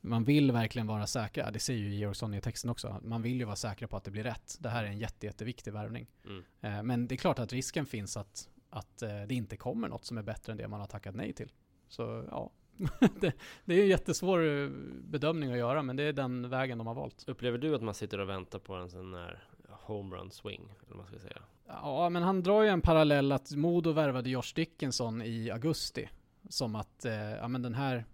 [0.00, 3.44] man vill verkligen vara säker, det säger ju Georgsson i texten också, man vill ju
[3.44, 4.58] vara säkra på att det blir rätt.
[4.60, 6.06] Det här är en jätte, jätteviktig värvning.
[6.24, 6.44] Mm.
[6.60, 10.04] Eh, men det är klart att risken finns att att eh, det inte kommer något
[10.04, 11.52] som är bättre än det man har tackat nej till.
[11.88, 12.50] Så ja,
[13.20, 13.32] det,
[13.64, 14.68] det, är en jättesvår eh,
[15.02, 17.24] bedömning att göra, men det är den vägen de har valt.
[17.28, 20.96] Upplever du att man sitter och väntar på en sån här homerun swing, eller vad
[20.96, 21.42] man ska säga?
[21.66, 26.08] Ja, men han drar ju en parallell att Modo värvade Josh Dickinson i augusti.
[26.48, 28.04] Som att, eh, ja men den här,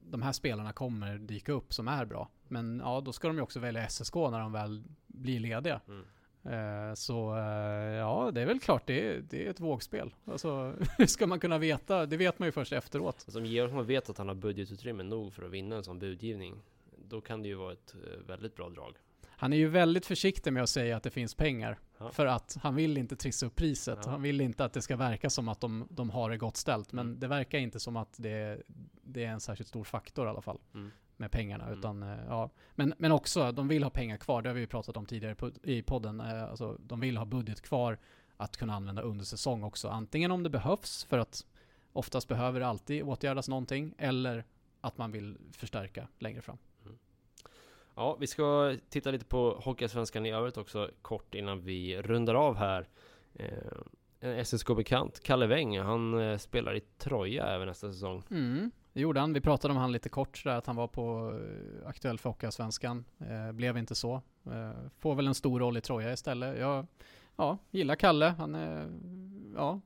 [0.00, 2.28] de här spelarna kommer dyka upp som är bra.
[2.48, 5.80] Men ja, då ska de ju också välja SSK när de väl blir lediga.
[5.88, 6.04] Mm.
[6.48, 7.42] Eh, så eh,
[7.94, 10.14] ja, det är väl klart, det är, det är ett vågspel.
[10.24, 12.06] Alltså, hur ska man kunna veta?
[12.06, 13.24] Det vet man ju först efteråt.
[13.28, 16.62] Som Georgsson vet att han har budgetutrymme nog för att vinna en sån budgivning,
[16.96, 18.96] då kan det ju vara ett eh, väldigt bra drag.
[19.26, 21.78] Han är ju väldigt försiktig med att säga att det finns pengar.
[21.98, 22.10] Ja.
[22.10, 23.98] För att han vill inte trissa upp priset.
[24.04, 24.10] Ja.
[24.10, 26.92] Han vill inte att det ska verka som att de, de har det gott ställt.
[26.92, 27.20] Men mm.
[27.20, 28.62] det verkar inte som att det,
[29.02, 30.58] det, är en särskilt stor faktor i alla fall.
[30.74, 31.64] Mm med pengarna.
[31.64, 31.78] Mm.
[31.78, 32.50] Utan, eh, ja.
[32.74, 34.42] men, men också, de vill ha pengar kvar.
[34.42, 36.20] Det har vi ju pratat om tidigare i podden.
[36.20, 37.98] Eh, alltså, de vill ha budget kvar
[38.36, 39.88] att kunna använda under säsong också.
[39.88, 41.46] Antingen om det behövs, för att
[41.92, 44.44] oftast behöver det alltid åtgärdas någonting, eller
[44.80, 46.58] att man vill förstärka längre fram.
[46.84, 46.98] Mm.
[47.94, 52.56] Ja, vi ska titta lite på Hockeyallsvenskan i övrigt också kort innan vi rundar av
[52.56, 52.88] här.
[53.34, 53.48] Eh,
[54.20, 58.22] en SSK-bekant, Kalle Weng, han spelar i Troja även nästa säsong.
[58.30, 58.70] Mm.
[58.92, 59.32] Det gjorde han.
[59.32, 62.30] Vi pratade om han lite kort där, att han var på eh, uh, aktuell för
[62.30, 63.04] Hockeyallsvenskan.
[63.18, 64.22] Eh, blev inte så.
[64.46, 66.58] Eh, får väl en stor roll i Troja istället.
[66.58, 66.86] Jag
[67.36, 68.34] ja, gillar Kalle.
[68.38, 68.88] Han är,
[69.54, 69.80] ja,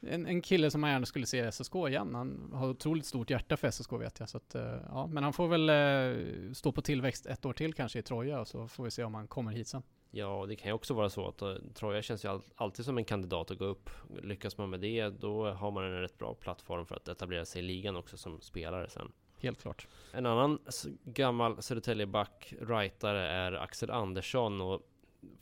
[0.00, 2.14] en, en kille som man gärna skulle se i SSK igen.
[2.14, 4.28] Han har otroligt stort hjärta för SSK vet jag.
[4.28, 7.74] Så att, eh, ja, men han får väl eh, stå på tillväxt ett år till
[7.74, 9.82] kanske i Troja och så får vi se om han kommer hit sen.
[10.14, 12.98] Ja, det kan ju också vara så att uh, Troja känns ju all, alltid som
[12.98, 13.90] en kandidat att gå upp.
[14.22, 17.62] Lyckas man med det, då har man en rätt bra plattform för att etablera sig
[17.62, 19.12] i ligan också som spelare sen.
[19.38, 19.86] Helt klart.
[20.12, 20.58] En annan
[21.04, 24.88] gammal Södertäljeback, rightare, är Axel Andersson och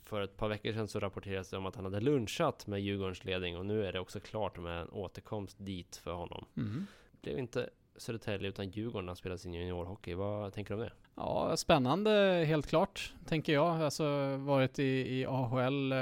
[0.03, 3.25] för ett par veckor sedan så rapporterades det om att han hade lunchat med Djurgårdens
[3.25, 6.45] ledning och nu är det också klart med en återkomst dit för honom.
[6.57, 6.87] Mm.
[7.21, 7.69] Blev inte
[8.01, 10.13] Södertälje utan Djurgården har spelat sin juniorhockey.
[10.13, 10.93] Vad tänker du om det?
[11.15, 13.81] Ja, spännande helt klart, tänker jag.
[13.81, 15.97] Alltså varit i, i AHL eh,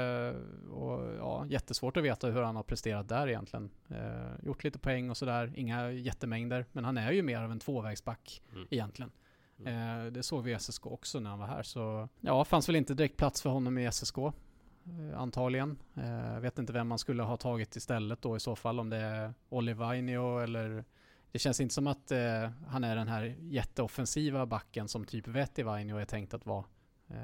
[0.70, 3.70] och ja, jättesvårt att veta hur han har presterat där egentligen.
[3.88, 7.60] Eh, gjort lite poäng och sådär, inga jättemängder, men han är ju mer av en
[7.60, 8.66] tvåvägsback mm.
[8.70, 9.10] egentligen.
[9.58, 10.06] Mm.
[10.06, 12.76] Eh, det såg vi i SSK också när han var här, så ja, fanns väl
[12.76, 14.18] inte direkt plats för honom i SSK.
[14.18, 15.78] Eh, antagligen.
[15.94, 18.96] Eh, vet inte vem man skulle ha tagit istället då i så fall, om det
[18.96, 20.84] är Olivainio eller
[21.32, 25.96] det känns inte som att eh, han är den här jätteoffensiva backen som typ Vettivainio
[25.96, 26.64] är tänkt att vara.
[27.08, 27.16] Eh,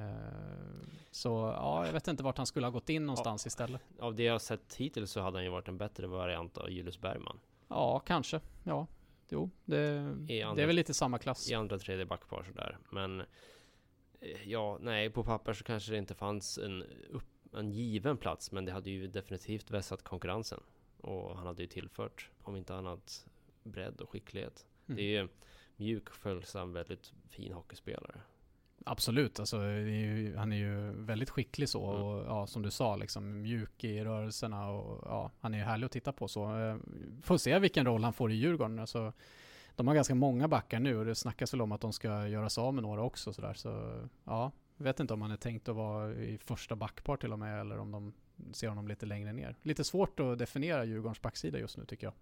[1.11, 3.83] så ja, jag vet inte vart han skulle ha gått in någonstans ja, istället.
[4.01, 7.01] Av det jag sett hittills så hade han ju varit en bättre variant av Julius
[7.01, 7.41] Bergman.
[7.69, 8.41] Ja, kanske.
[8.65, 8.87] Ja,
[9.29, 11.51] jo, det, andra, det är väl lite samma klass.
[11.51, 12.79] I andra, tredje backpar sådär.
[12.91, 18.17] Men eh, ja, nej, på papper så kanske det inte fanns en, upp, en given
[18.17, 20.61] plats, men det hade ju definitivt vässat konkurrensen.
[21.01, 23.27] Och han hade ju tillfört, om inte annat,
[23.67, 24.67] bredd och skicklighet.
[24.87, 24.97] Mm.
[24.97, 25.29] Det är ju
[25.77, 28.21] mjuk, följsam, väldigt fin hockeyspelare.
[28.85, 32.03] Absolut, alltså, är ju, han är ju väldigt skicklig så mm.
[32.03, 35.87] och ja, som du sa, liksom mjuk i rörelserna och ja, han är ju härlig
[35.87, 36.59] att titta på så.
[36.59, 36.77] Eh,
[37.23, 38.79] får se vilken roll han får i Djurgården.
[38.79, 39.13] Alltså,
[39.77, 42.51] de har ganska många backar nu och det snackas väl om att de ska göra
[42.51, 43.55] sig av med några också sådär.
[43.55, 47.39] Så ja, vet inte om han är tänkt att vara i första backpar till och
[47.39, 48.13] med eller om de
[48.53, 49.57] ser honom lite längre ner.
[49.63, 52.15] Lite svårt att definiera Djurgårdens backsida just nu tycker jag.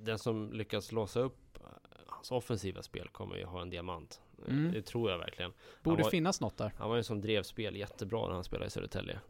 [0.00, 1.58] Den som lyckas låsa upp
[2.06, 4.20] hans offensiva spel kommer ju ha en diamant.
[4.48, 4.72] Mm.
[4.72, 5.52] Det tror jag verkligen.
[5.82, 6.72] Borde var, finnas något där.
[6.78, 9.20] Han var ju som drev spel jättebra när han spelade i Södertälje.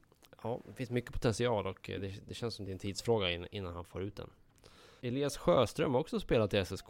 [0.42, 3.74] Ja, det finns mycket potential och det, det känns som det är en tidsfråga innan
[3.74, 4.31] han får ut den.
[5.00, 6.88] Elias Sjöström har också spelat i SSK.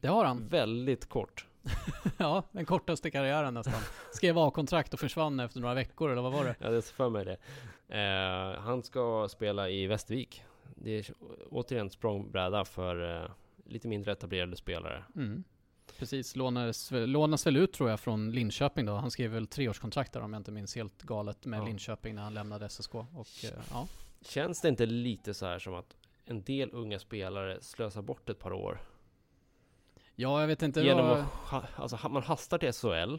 [0.00, 0.48] Det har han.
[0.48, 1.46] Väldigt kort.
[2.16, 3.80] ja, den kortaste karriären nästan.
[4.12, 6.56] Skrev A-kontrakt och försvann efter några veckor, eller vad var det?
[6.58, 7.36] ja, det är för mig det.
[7.88, 10.44] Eh, han ska spela i Västervik.
[10.74, 11.06] Det är
[11.50, 13.30] återigen språngbräda för eh,
[13.64, 15.04] lite mindre etablerade spelare.
[15.16, 15.44] Mm.
[15.98, 18.94] Precis, lånas, lånas väl ut tror jag från Linköping då.
[18.94, 21.64] Han skrev väl treårskontrakt där om jag inte minns helt galet med ja.
[21.64, 22.94] Linköping när han lämnade SSK.
[22.94, 23.88] Och, eh, ja.
[24.20, 28.38] Känns det inte lite så här som att en del unga spelare slösar bort ett
[28.38, 28.80] par år?
[30.14, 30.80] Ja, jag vet inte.
[30.80, 33.18] Genom att, alltså, man hastar till SHL,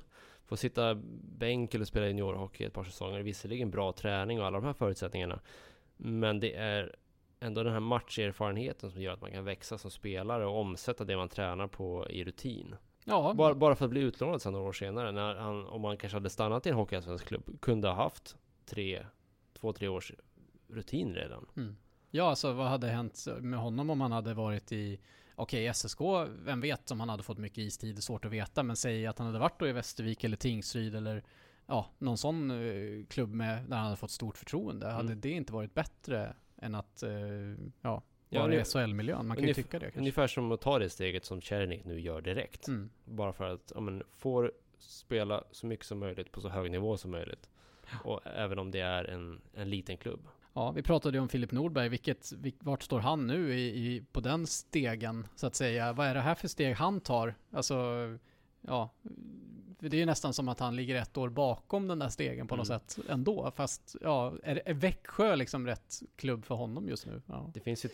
[0.49, 0.95] får sitta
[1.37, 3.21] bänk eller spela juniorhockey ett par säsonger.
[3.21, 5.39] Visserligen bra träning och alla de här förutsättningarna.
[5.97, 6.95] Men det är
[7.39, 11.17] ändå den här matcherfarenheten som gör att man kan växa som spelare och omsätta det
[11.17, 12.75] man tränar på i rutin.
[13.05, 13.33] Ja.
[13.37, 16.15] Bara, bara för att bli utlånad sen några år senare, när han, om man kanske
[16.15, 19.05] hade stannat i en hockeyallsvensk klubb, kunde ha haft tre,
[19.59, 20.11] två, tre års
[20.67, 21.45] rutin redan.
[21.57, 21.75] Mm.
[22.11, 24.99] Ja, alltså vad hade hänt med honom om han hade varit i
[25.39, 28.75] Okej, okay, SSK, vem vet om han hade fått mycket istid, svårt att veta, men
[28.75, 31.23] säg att han hade varit då i Västervik eller Tingsryd eller
[31.65, 34.85] ja, någon sån uh, klubb med, där han hade fått stort förtroende.
[34.85, 34.95] Mm.
[34.95, 37.11] Hade det inte varit bättre än att uh,
[37.81, 39.27] ja, vara ja, i SHL-miljön?
[39.27, 39.99] Man kan ju tycka det kanske.
[39.99, 42.67] Ungefär som att ta det steget som Czernik nu gör direkt.
[42.67, 42.89] Mm.
[43.05, 46.97] Bara för att, ja men, får spela så mycket som möjligt på så hög nivå
[46.97, 47.49] som möjligt.
[47.91, 48.09] Ja.
[48.09, 50.27] Och även om det är en, en liten klubb.
[50.59, 51.89] Ja, vi pratade ju om Filip Nordberg.
[51.89, 55.93] Vilket, vart står han nu i, i, på den stegen, så att säga?
[55.93, 57.35] Vad är det här för steg han tar?
[57.51, 57.75] Alltså,
[58.61, 58.89] ja,
[59.79, 62.55] det är ju nästan som att han ligger ett år bakom den där stegen på
[62.55, 62.59] mm.
[62.59, 63.51] något sätt ändå.
[63.55, 67.21] Fast, ja, är, är Växjö liksom rätt klubb för honom just nu?
[67.25, 67.51] Ja.
[67.53, 67.89] Det finns ju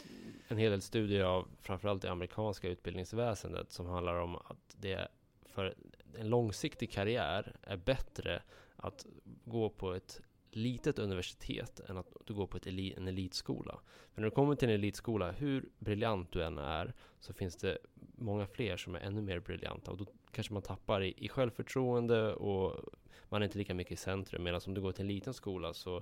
[0.47, 5.07] en hel del studier av framförallt det amerikanska utbildningsväsendet som handlar om att det
[5.45, 5.75] för
[6.19, 8.41] en långsiktig karriär är bättre
[8.75, 9.05] att
[9.43, 10.21] gå på ett
[10.55, 13.79] litet universitet än att du går på ett eli en elitskola.
[14.13, 17.77] För när du kommer till en elitskola, hur briljant du än är, så finns det
[18.15, 22.33] många fler som är ännu mer briljanta och då kanske man tappar i, i självförtroende
[22.33, 22.93] och
[23.29, 24.43] man är inte lika mycket i centrum.
[24.43, 25.97] Medan om du går till en liten skola så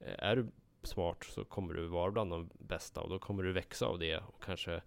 [0.00, 0.46] eh, är du
[0.82, 4.18] smart så kommer du vara bland de bästa och då kommer du växa av det
[4.18, 4.82] och kanske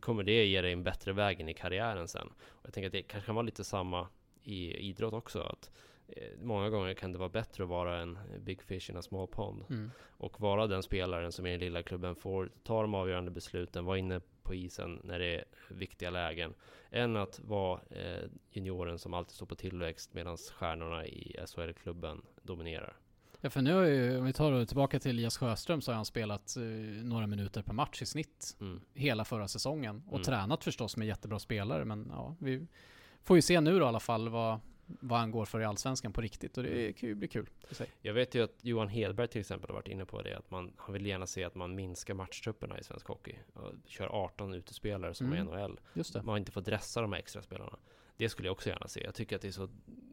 [0.00, 2.32] kommer det ge dig en bättre väg in i karriären sen.
[2.48, 4.08] Och jag tänker att det kanske kan vara lite samma
[4.42, 5.40] i idrott också.
[5.40, 5.70] Att
[6.42, 9.64] många gånger kan det vara bättre att vara en big fish in a small pond.
[9.70, 9.90] Mm.
[10.16, 13.98] Och vara den spelaren som i den lilla klubben får ta de avgörande besluten, vara
[13.98, 16.54] inne på isen när det är viktiga lägen.
[16.90, 22.96] Än att vara eh, junioren som alltid står på tillväxt medan stjärnorna i SHL-klubben dominerar.
[23.40, 26.04] Ja, för nu har ju, om vi tar tillbaka till Elias Sjöström så har han
[26.04, 26.62] spelat eh,
[27.04, 28.80] några minuter per match i snitt mm.
[28.94, 30.02] hela förra säsongen.
[30.06, 30.22] Och mm.
[30.22, 32.66] tränat förstås med jättebra spelare, men ja, vi
[33.22, 36.12] får ju se nu då i alla fall vad, vad han går för i Allsvenskan
[36.12, 37.50] på riktigt och det kan ju bli kul.
[38.02, 40.72] Jag vet ju att Johan Hedberg till exempel har varit inne på det, att man,
[40.76, 43.34] han vill gärna se att man minskar matchtrupperna i svensk hockey.
[43.54, 45.48] Och kör 18 utespelare som mm.
[45.48, 45.80] är NHL.
[45.94, 46.22] Just det.
[46.22, 47.78] Man inte får dressa de här extra spelarna.
[48.16, 49.04] Det skulle jag också gärna se.
[49.04, 49.68] Jag tycker att det är så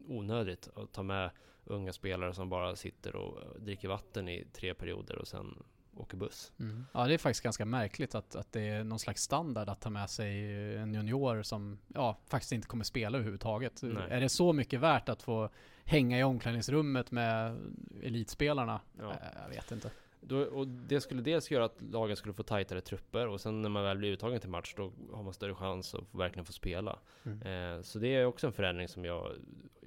[0.08, 1.30] onödigt att ta med
[1.64, 5.62] unga spelare som bara sitter och dricker vatten i tre perioder och sen
[5.96, 6.52] åker buss.
[6.60, 6.86] Mm.
[6.92, 9.90] Ja, det är faktiskt ganska märkligt att, att det är någon slags standard att ta
[9.90, 13.82] med sig en junior som ja, faktiskt inte kommer spela överhuvudtaget.
[13.82, 14.02] Nej.
[14.10, 15.50] Är det så mycket värt att få
[15.84, 17.56] hänga i omklädningsrummet med
[18.02, 18.80] elitspelarna?
[18.98, 19.10] Ja.
[19.10, 19.90] Äh, jag vet inte.
[20.20, 23.68] Då, och det skulle dels göra att lagen skulle få tajtare trupper och sen när
[23.68, 26.98] man väl blir uttagen till match då har man större chans att verkligen få spela.
[27.24, 27.42] Mm.
[27.76, 29.32] Eh, så det är också en förändring som jag,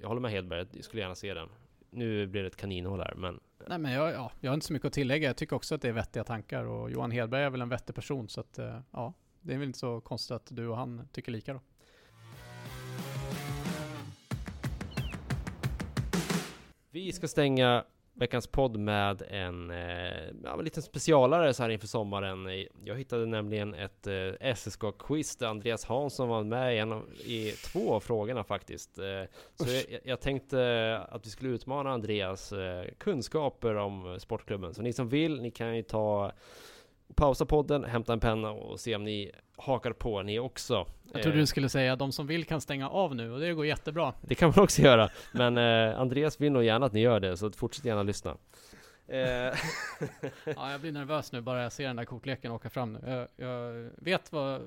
[0.00, 1.48] jag håller med Hedberg, jag skulle gärna se den.
[1.90, 3.40] Nu blir det ett kaninhål här, men...
[3.66, 5.28] Nej men jag, ja, jag har inte så mycket att tillägga.
[5.28, 7.94] Jag tycker också att det är vettiga tankar och Johan Hedberg är väl en vettig
[7.94, 11.08] person så att eh, ja, det är väl inte så konstigt att du och han
[11.12, 11.60] tycker lika då.
[16.90, 17.84] Vi ska stänga
[18.16, 19.76] veckans podd med en, eh,
[20.44, 22.66] ja, en liten specialare så här inför sommaren.
[22.84, 27.50] Jag hittade nämligen ett eh, SSK-quiz där Andreas Hansson var med i, en av, i
[27.50, 28.98] två av frågorna faktiskt.
[28.98, 29.04] Eh,
[29.54, 34.74] så jag, jag, tänkte att vi skulle utmana Andreas eh, kunskaper om sportklubben.
[34.74, 36.32] Så ni som vill, ni kan ju ta
[37.14, 40.86] pausa podden, hämta en penna och se om ni hakar på ni också.
[41.12, 43.66] Jag trodde du skulle säga de som vill kan stänga av nu och det går
[43.66, 44.14] jättebra.
[44.20, 47.36] Det kan man också göra, men eh, Andreas vill nog gärna att ni gör det,
[47.36, 48.36] så fortsätt gärna lyssna.
[49.08, 49.18] Eh.
[50.44, 53.00] ja, jag blir nervös nu bara jag ser den där kortleken åka fram nu.
[53.06, 54.60] Jag, jag vet vad,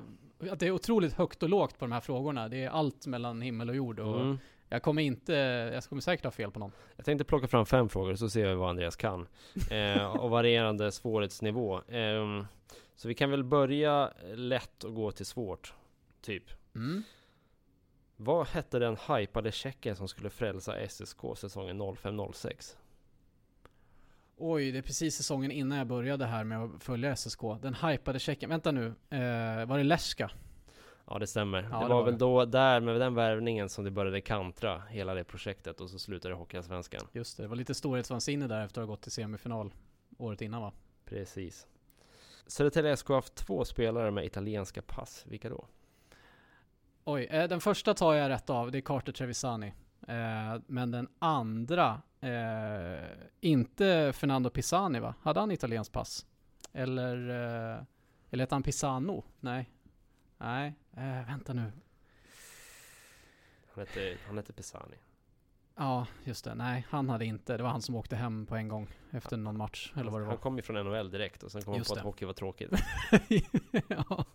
[0.51, 2.49] att det är otroligt högt och lågt på de här frågorna.
[2.49, 4.39] Det är allt mellan himmel och jord och mm.
[4.69, 5.33] Jag kommer inte,
[5.73, 6.71] jag kommer säkert ha fel på någon.
[6.95, 9.27] Jag tänkte plocka fram fem frågor så ser vi vad Andreas kan.
[9.71, 11.81] Eh, och varierande svårighetsnivå.
[11.81, 12.43] Eh,
[12.95, 15.73] så vi kan väl börja lätt och gå till svårt.
[16.21, 16.43] Typ.
[16.75, 17.03] Mm.
[18.15, 22.75] Vad hette den hypade checken som skulle frälsa SSK säsongen 05-06?
[24.37, 27.41] Oj, det är precis säsongen innan jag började här med att följa SSK.
[27.61, 28.49] Den hypade checken.
[28.49, 30.31] Vänta nu, eh, var det Leska?
[31.09, 31.67] Ja det stämmer.
[31.71, 32.19] Ja, det, det, var, väl det.
[32.19, 36.35] då där med den värvningen som det började kantra hela det projektet och så slutade
[36.35, 37.01] Hockeyallsvenskan.
[37.11, 39.73] Just det, det var lite storhetsvansinne där efter att ha gått till semifinal
[40.17, 40.71] året innan va?
[41.05, 41.67] Precis.
[42.47, 45.25] Södertälje SK har haft två spelare med italienska pass.
[45.27, 45.65] Vilka då?
[47.03, 48.71] Oj, eh, den första tar jag rätt av.
[48.71, 49.73] Det är Carter Trevisani.
[50.07, 53.07] Eh, men den andra, eh,
[53.41, 55.15] inte Fernando Pisani va?
[55.21, 56.25] Hade han italienskt pass?
[56.73, 57.83] Eller, eh,
[58.29, 59.23] eller hette han Pisano?
[59.39, 59.69] Nej.
[60.41, 61.71] Nej, eh, vänta nu.
[63.73, 64.95] Han hette, han hette Pisani.
[65.75, 66.55] Ja, just det.
[66.55, 67.57] Nej, han hade inte.
[67.57, 70.25] Det var han som åkte hem på en gång efter någon match, eller vad det
[70.25, 70.31] var.
[70.31, 71.99] Han kom ju från NHL direkt och sen kom han på det.
[71.99, 72.71] att hockey var tråkigt.
[73.87, 74.25] ja.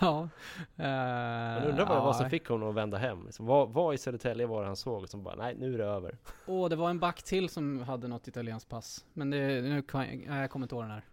[0.00, 0.28] ja.
[0.76, 3.24] Uh, Man undrar vad det var som fick honom att vända hem.
[3.24, 5.84] Liksom, vad, vad i Södertälje var det han såg som bara, nej nu är det
[5.84, 6.18] över?
[6.46, 9.04] Åh, oh, det var en back till som hade något italienskt pass.
[9.12, 11.04] Men det, nu kan jag, jag kommer inte ihåg den här.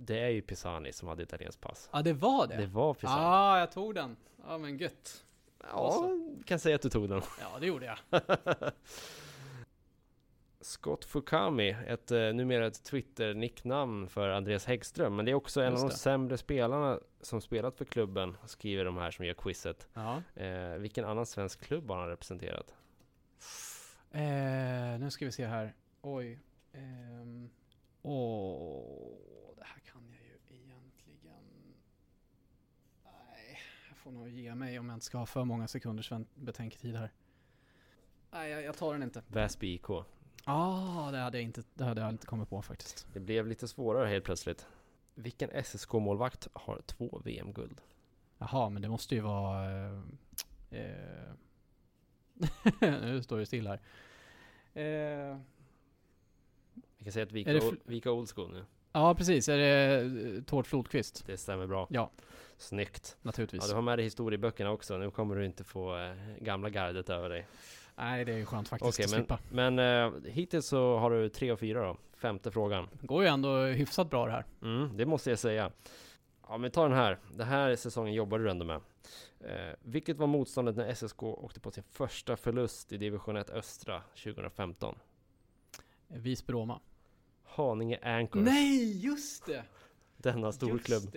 [0.00, 1.88] Det är ju Pisani som hade italienskt pass.
[1.92, 2.56] Ja, det var det?
[2.56, 3.22] Det var Pisani.
[3.22, 4.16] Ja, ah, jag tog den.
[4.46, 5.24] Ja, men gött.
[5.72, 6.10] Ja,
[6.44, 7.22] kan säga att du tog den.
[7.40, 7.98] Ja, det gjorde jag.
[10.60, 15.16] Scott Fukami, ett eh, numera ett Twitter-nicknamn för Andreas Häggström.
[15.16, 18.84] Men det är också en Just av de sämre spelarna som spelat för klubben, skriver
[18.84, 19.88] de här som gör quizet.
[20.34, 22.74] Eh, vilken annan svensk klubb har han representerat?
[24.10, 25.74] Eh, nu ska vi se här.
[26.02, 26.40] Oj.
[26.72, 27.50] Ehm.
[28.02, 31.76] Åh, det här kan jag ju egentligen...
[33.04, 36.96] Nej, jag får nog ge mig om jag inte ska ha för många sekunders betänketid
[36.96, 37.10] här.
[38.30, 39.22] Nej, jag, jag tar den inte.
[39.28, 39.88] Väsby IK.
[39.88, 40.04] Ja,
[40.44, 43.06] ah, det hade jag inte, det hade jag inte kommit på faktiskt.
[43.12, 44.66] Det blev lite svårare helt plötsligt.
[45.14, 47.80] Vilken SSK-målvakt har två VM-guld?
[48.38, 49.70] Jaha, men det måste ju vara...
[49.70, 50.00] Eh,
[50.70, 51.32] eh,
[53.00, 53.80] nu står det still här.
[54.74, 55.38] Eh,
[56.96, 58.64] vi kan säga att vi är vika old school nu.
[58.92, 59.48] Ja, precis.
[59.48, 60.00] Är det
[60.36, 61.26] eh, Tord Flodqvist?
[61.26, 61.86] Det stämmer bra.
[61.90, 62.10] Ja.
[62.58, 63.16] Snyggt.
[63.22, 63.62] Naturligtvis.
[63.62, 64.98] Ja, du har med dig historieböckerna också.
[64.98, 67.46] Nu kommer du inte få eh, gamla gardet över dig.
[67.96, 69.38] Nej, det är ju skönt faktiskt okay, att men, slippa.
[69.50, 71.96] Men eh, hittills så har du tre och fyra då.
[72.16, 72.88] Femte frågan.
[73.02, 74.44] Går ju ändå hyfsat bra det här.
[74.62, 75.70] Mm, det måste jag säga.
[76.48, 77.18] Ja, men ta den här.
[77.34, 78.80] Den här säsongen jobbar du ändå med.
[79.40, 84.02] Eh, vilket var motståndet när SSK åkte på sin första förlust i division 1 Östra
[84.24, 84.98] 2015?
[86.08, 86.80] Visby-Roma.
[87.44, 88.44] Haninge Anchors.
[88.44, 89.64] Nej, just det!
[90.16, 91.16] Denna storklubb.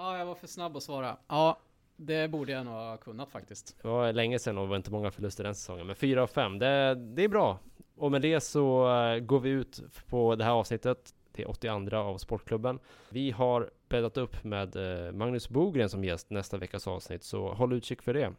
[0.00, 1.16] Ja, jag var för snabb att svara.
[1.28, 1.58] Ja,
[1.96, 3.76] det borde jag nog ha kunnat faktiskt.
[3.82, 5.86] Det var länge sedan och det var inte många förluster den säsongen.
[5.86, 7.58] Men 4 av 5, det, det är bra.
[7.96, 12.18] Och med det så eh, går vi ut på det här avsnittet till 82 av
[12.18, 12.78] Sportklubben.
[13.08, 17.72] Vi har bäddat upp med eh, Magnus Bogren som gäst nästa veckas avsnitt, så håll
[17.72, 18.32] utkik för det.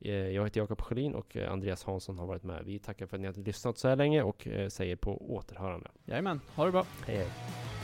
[0.00, 2.64] Eh, jag heter Jakob Sjölin och Andreas Hansson har varit med.
[2.64, 5.90] Vi tackar för att ni har lyssnat så här länge och säger på återhörande.
[6.04, 6.86] Jajamän, ha det bra.
[7.06, 7.83] Hej hej.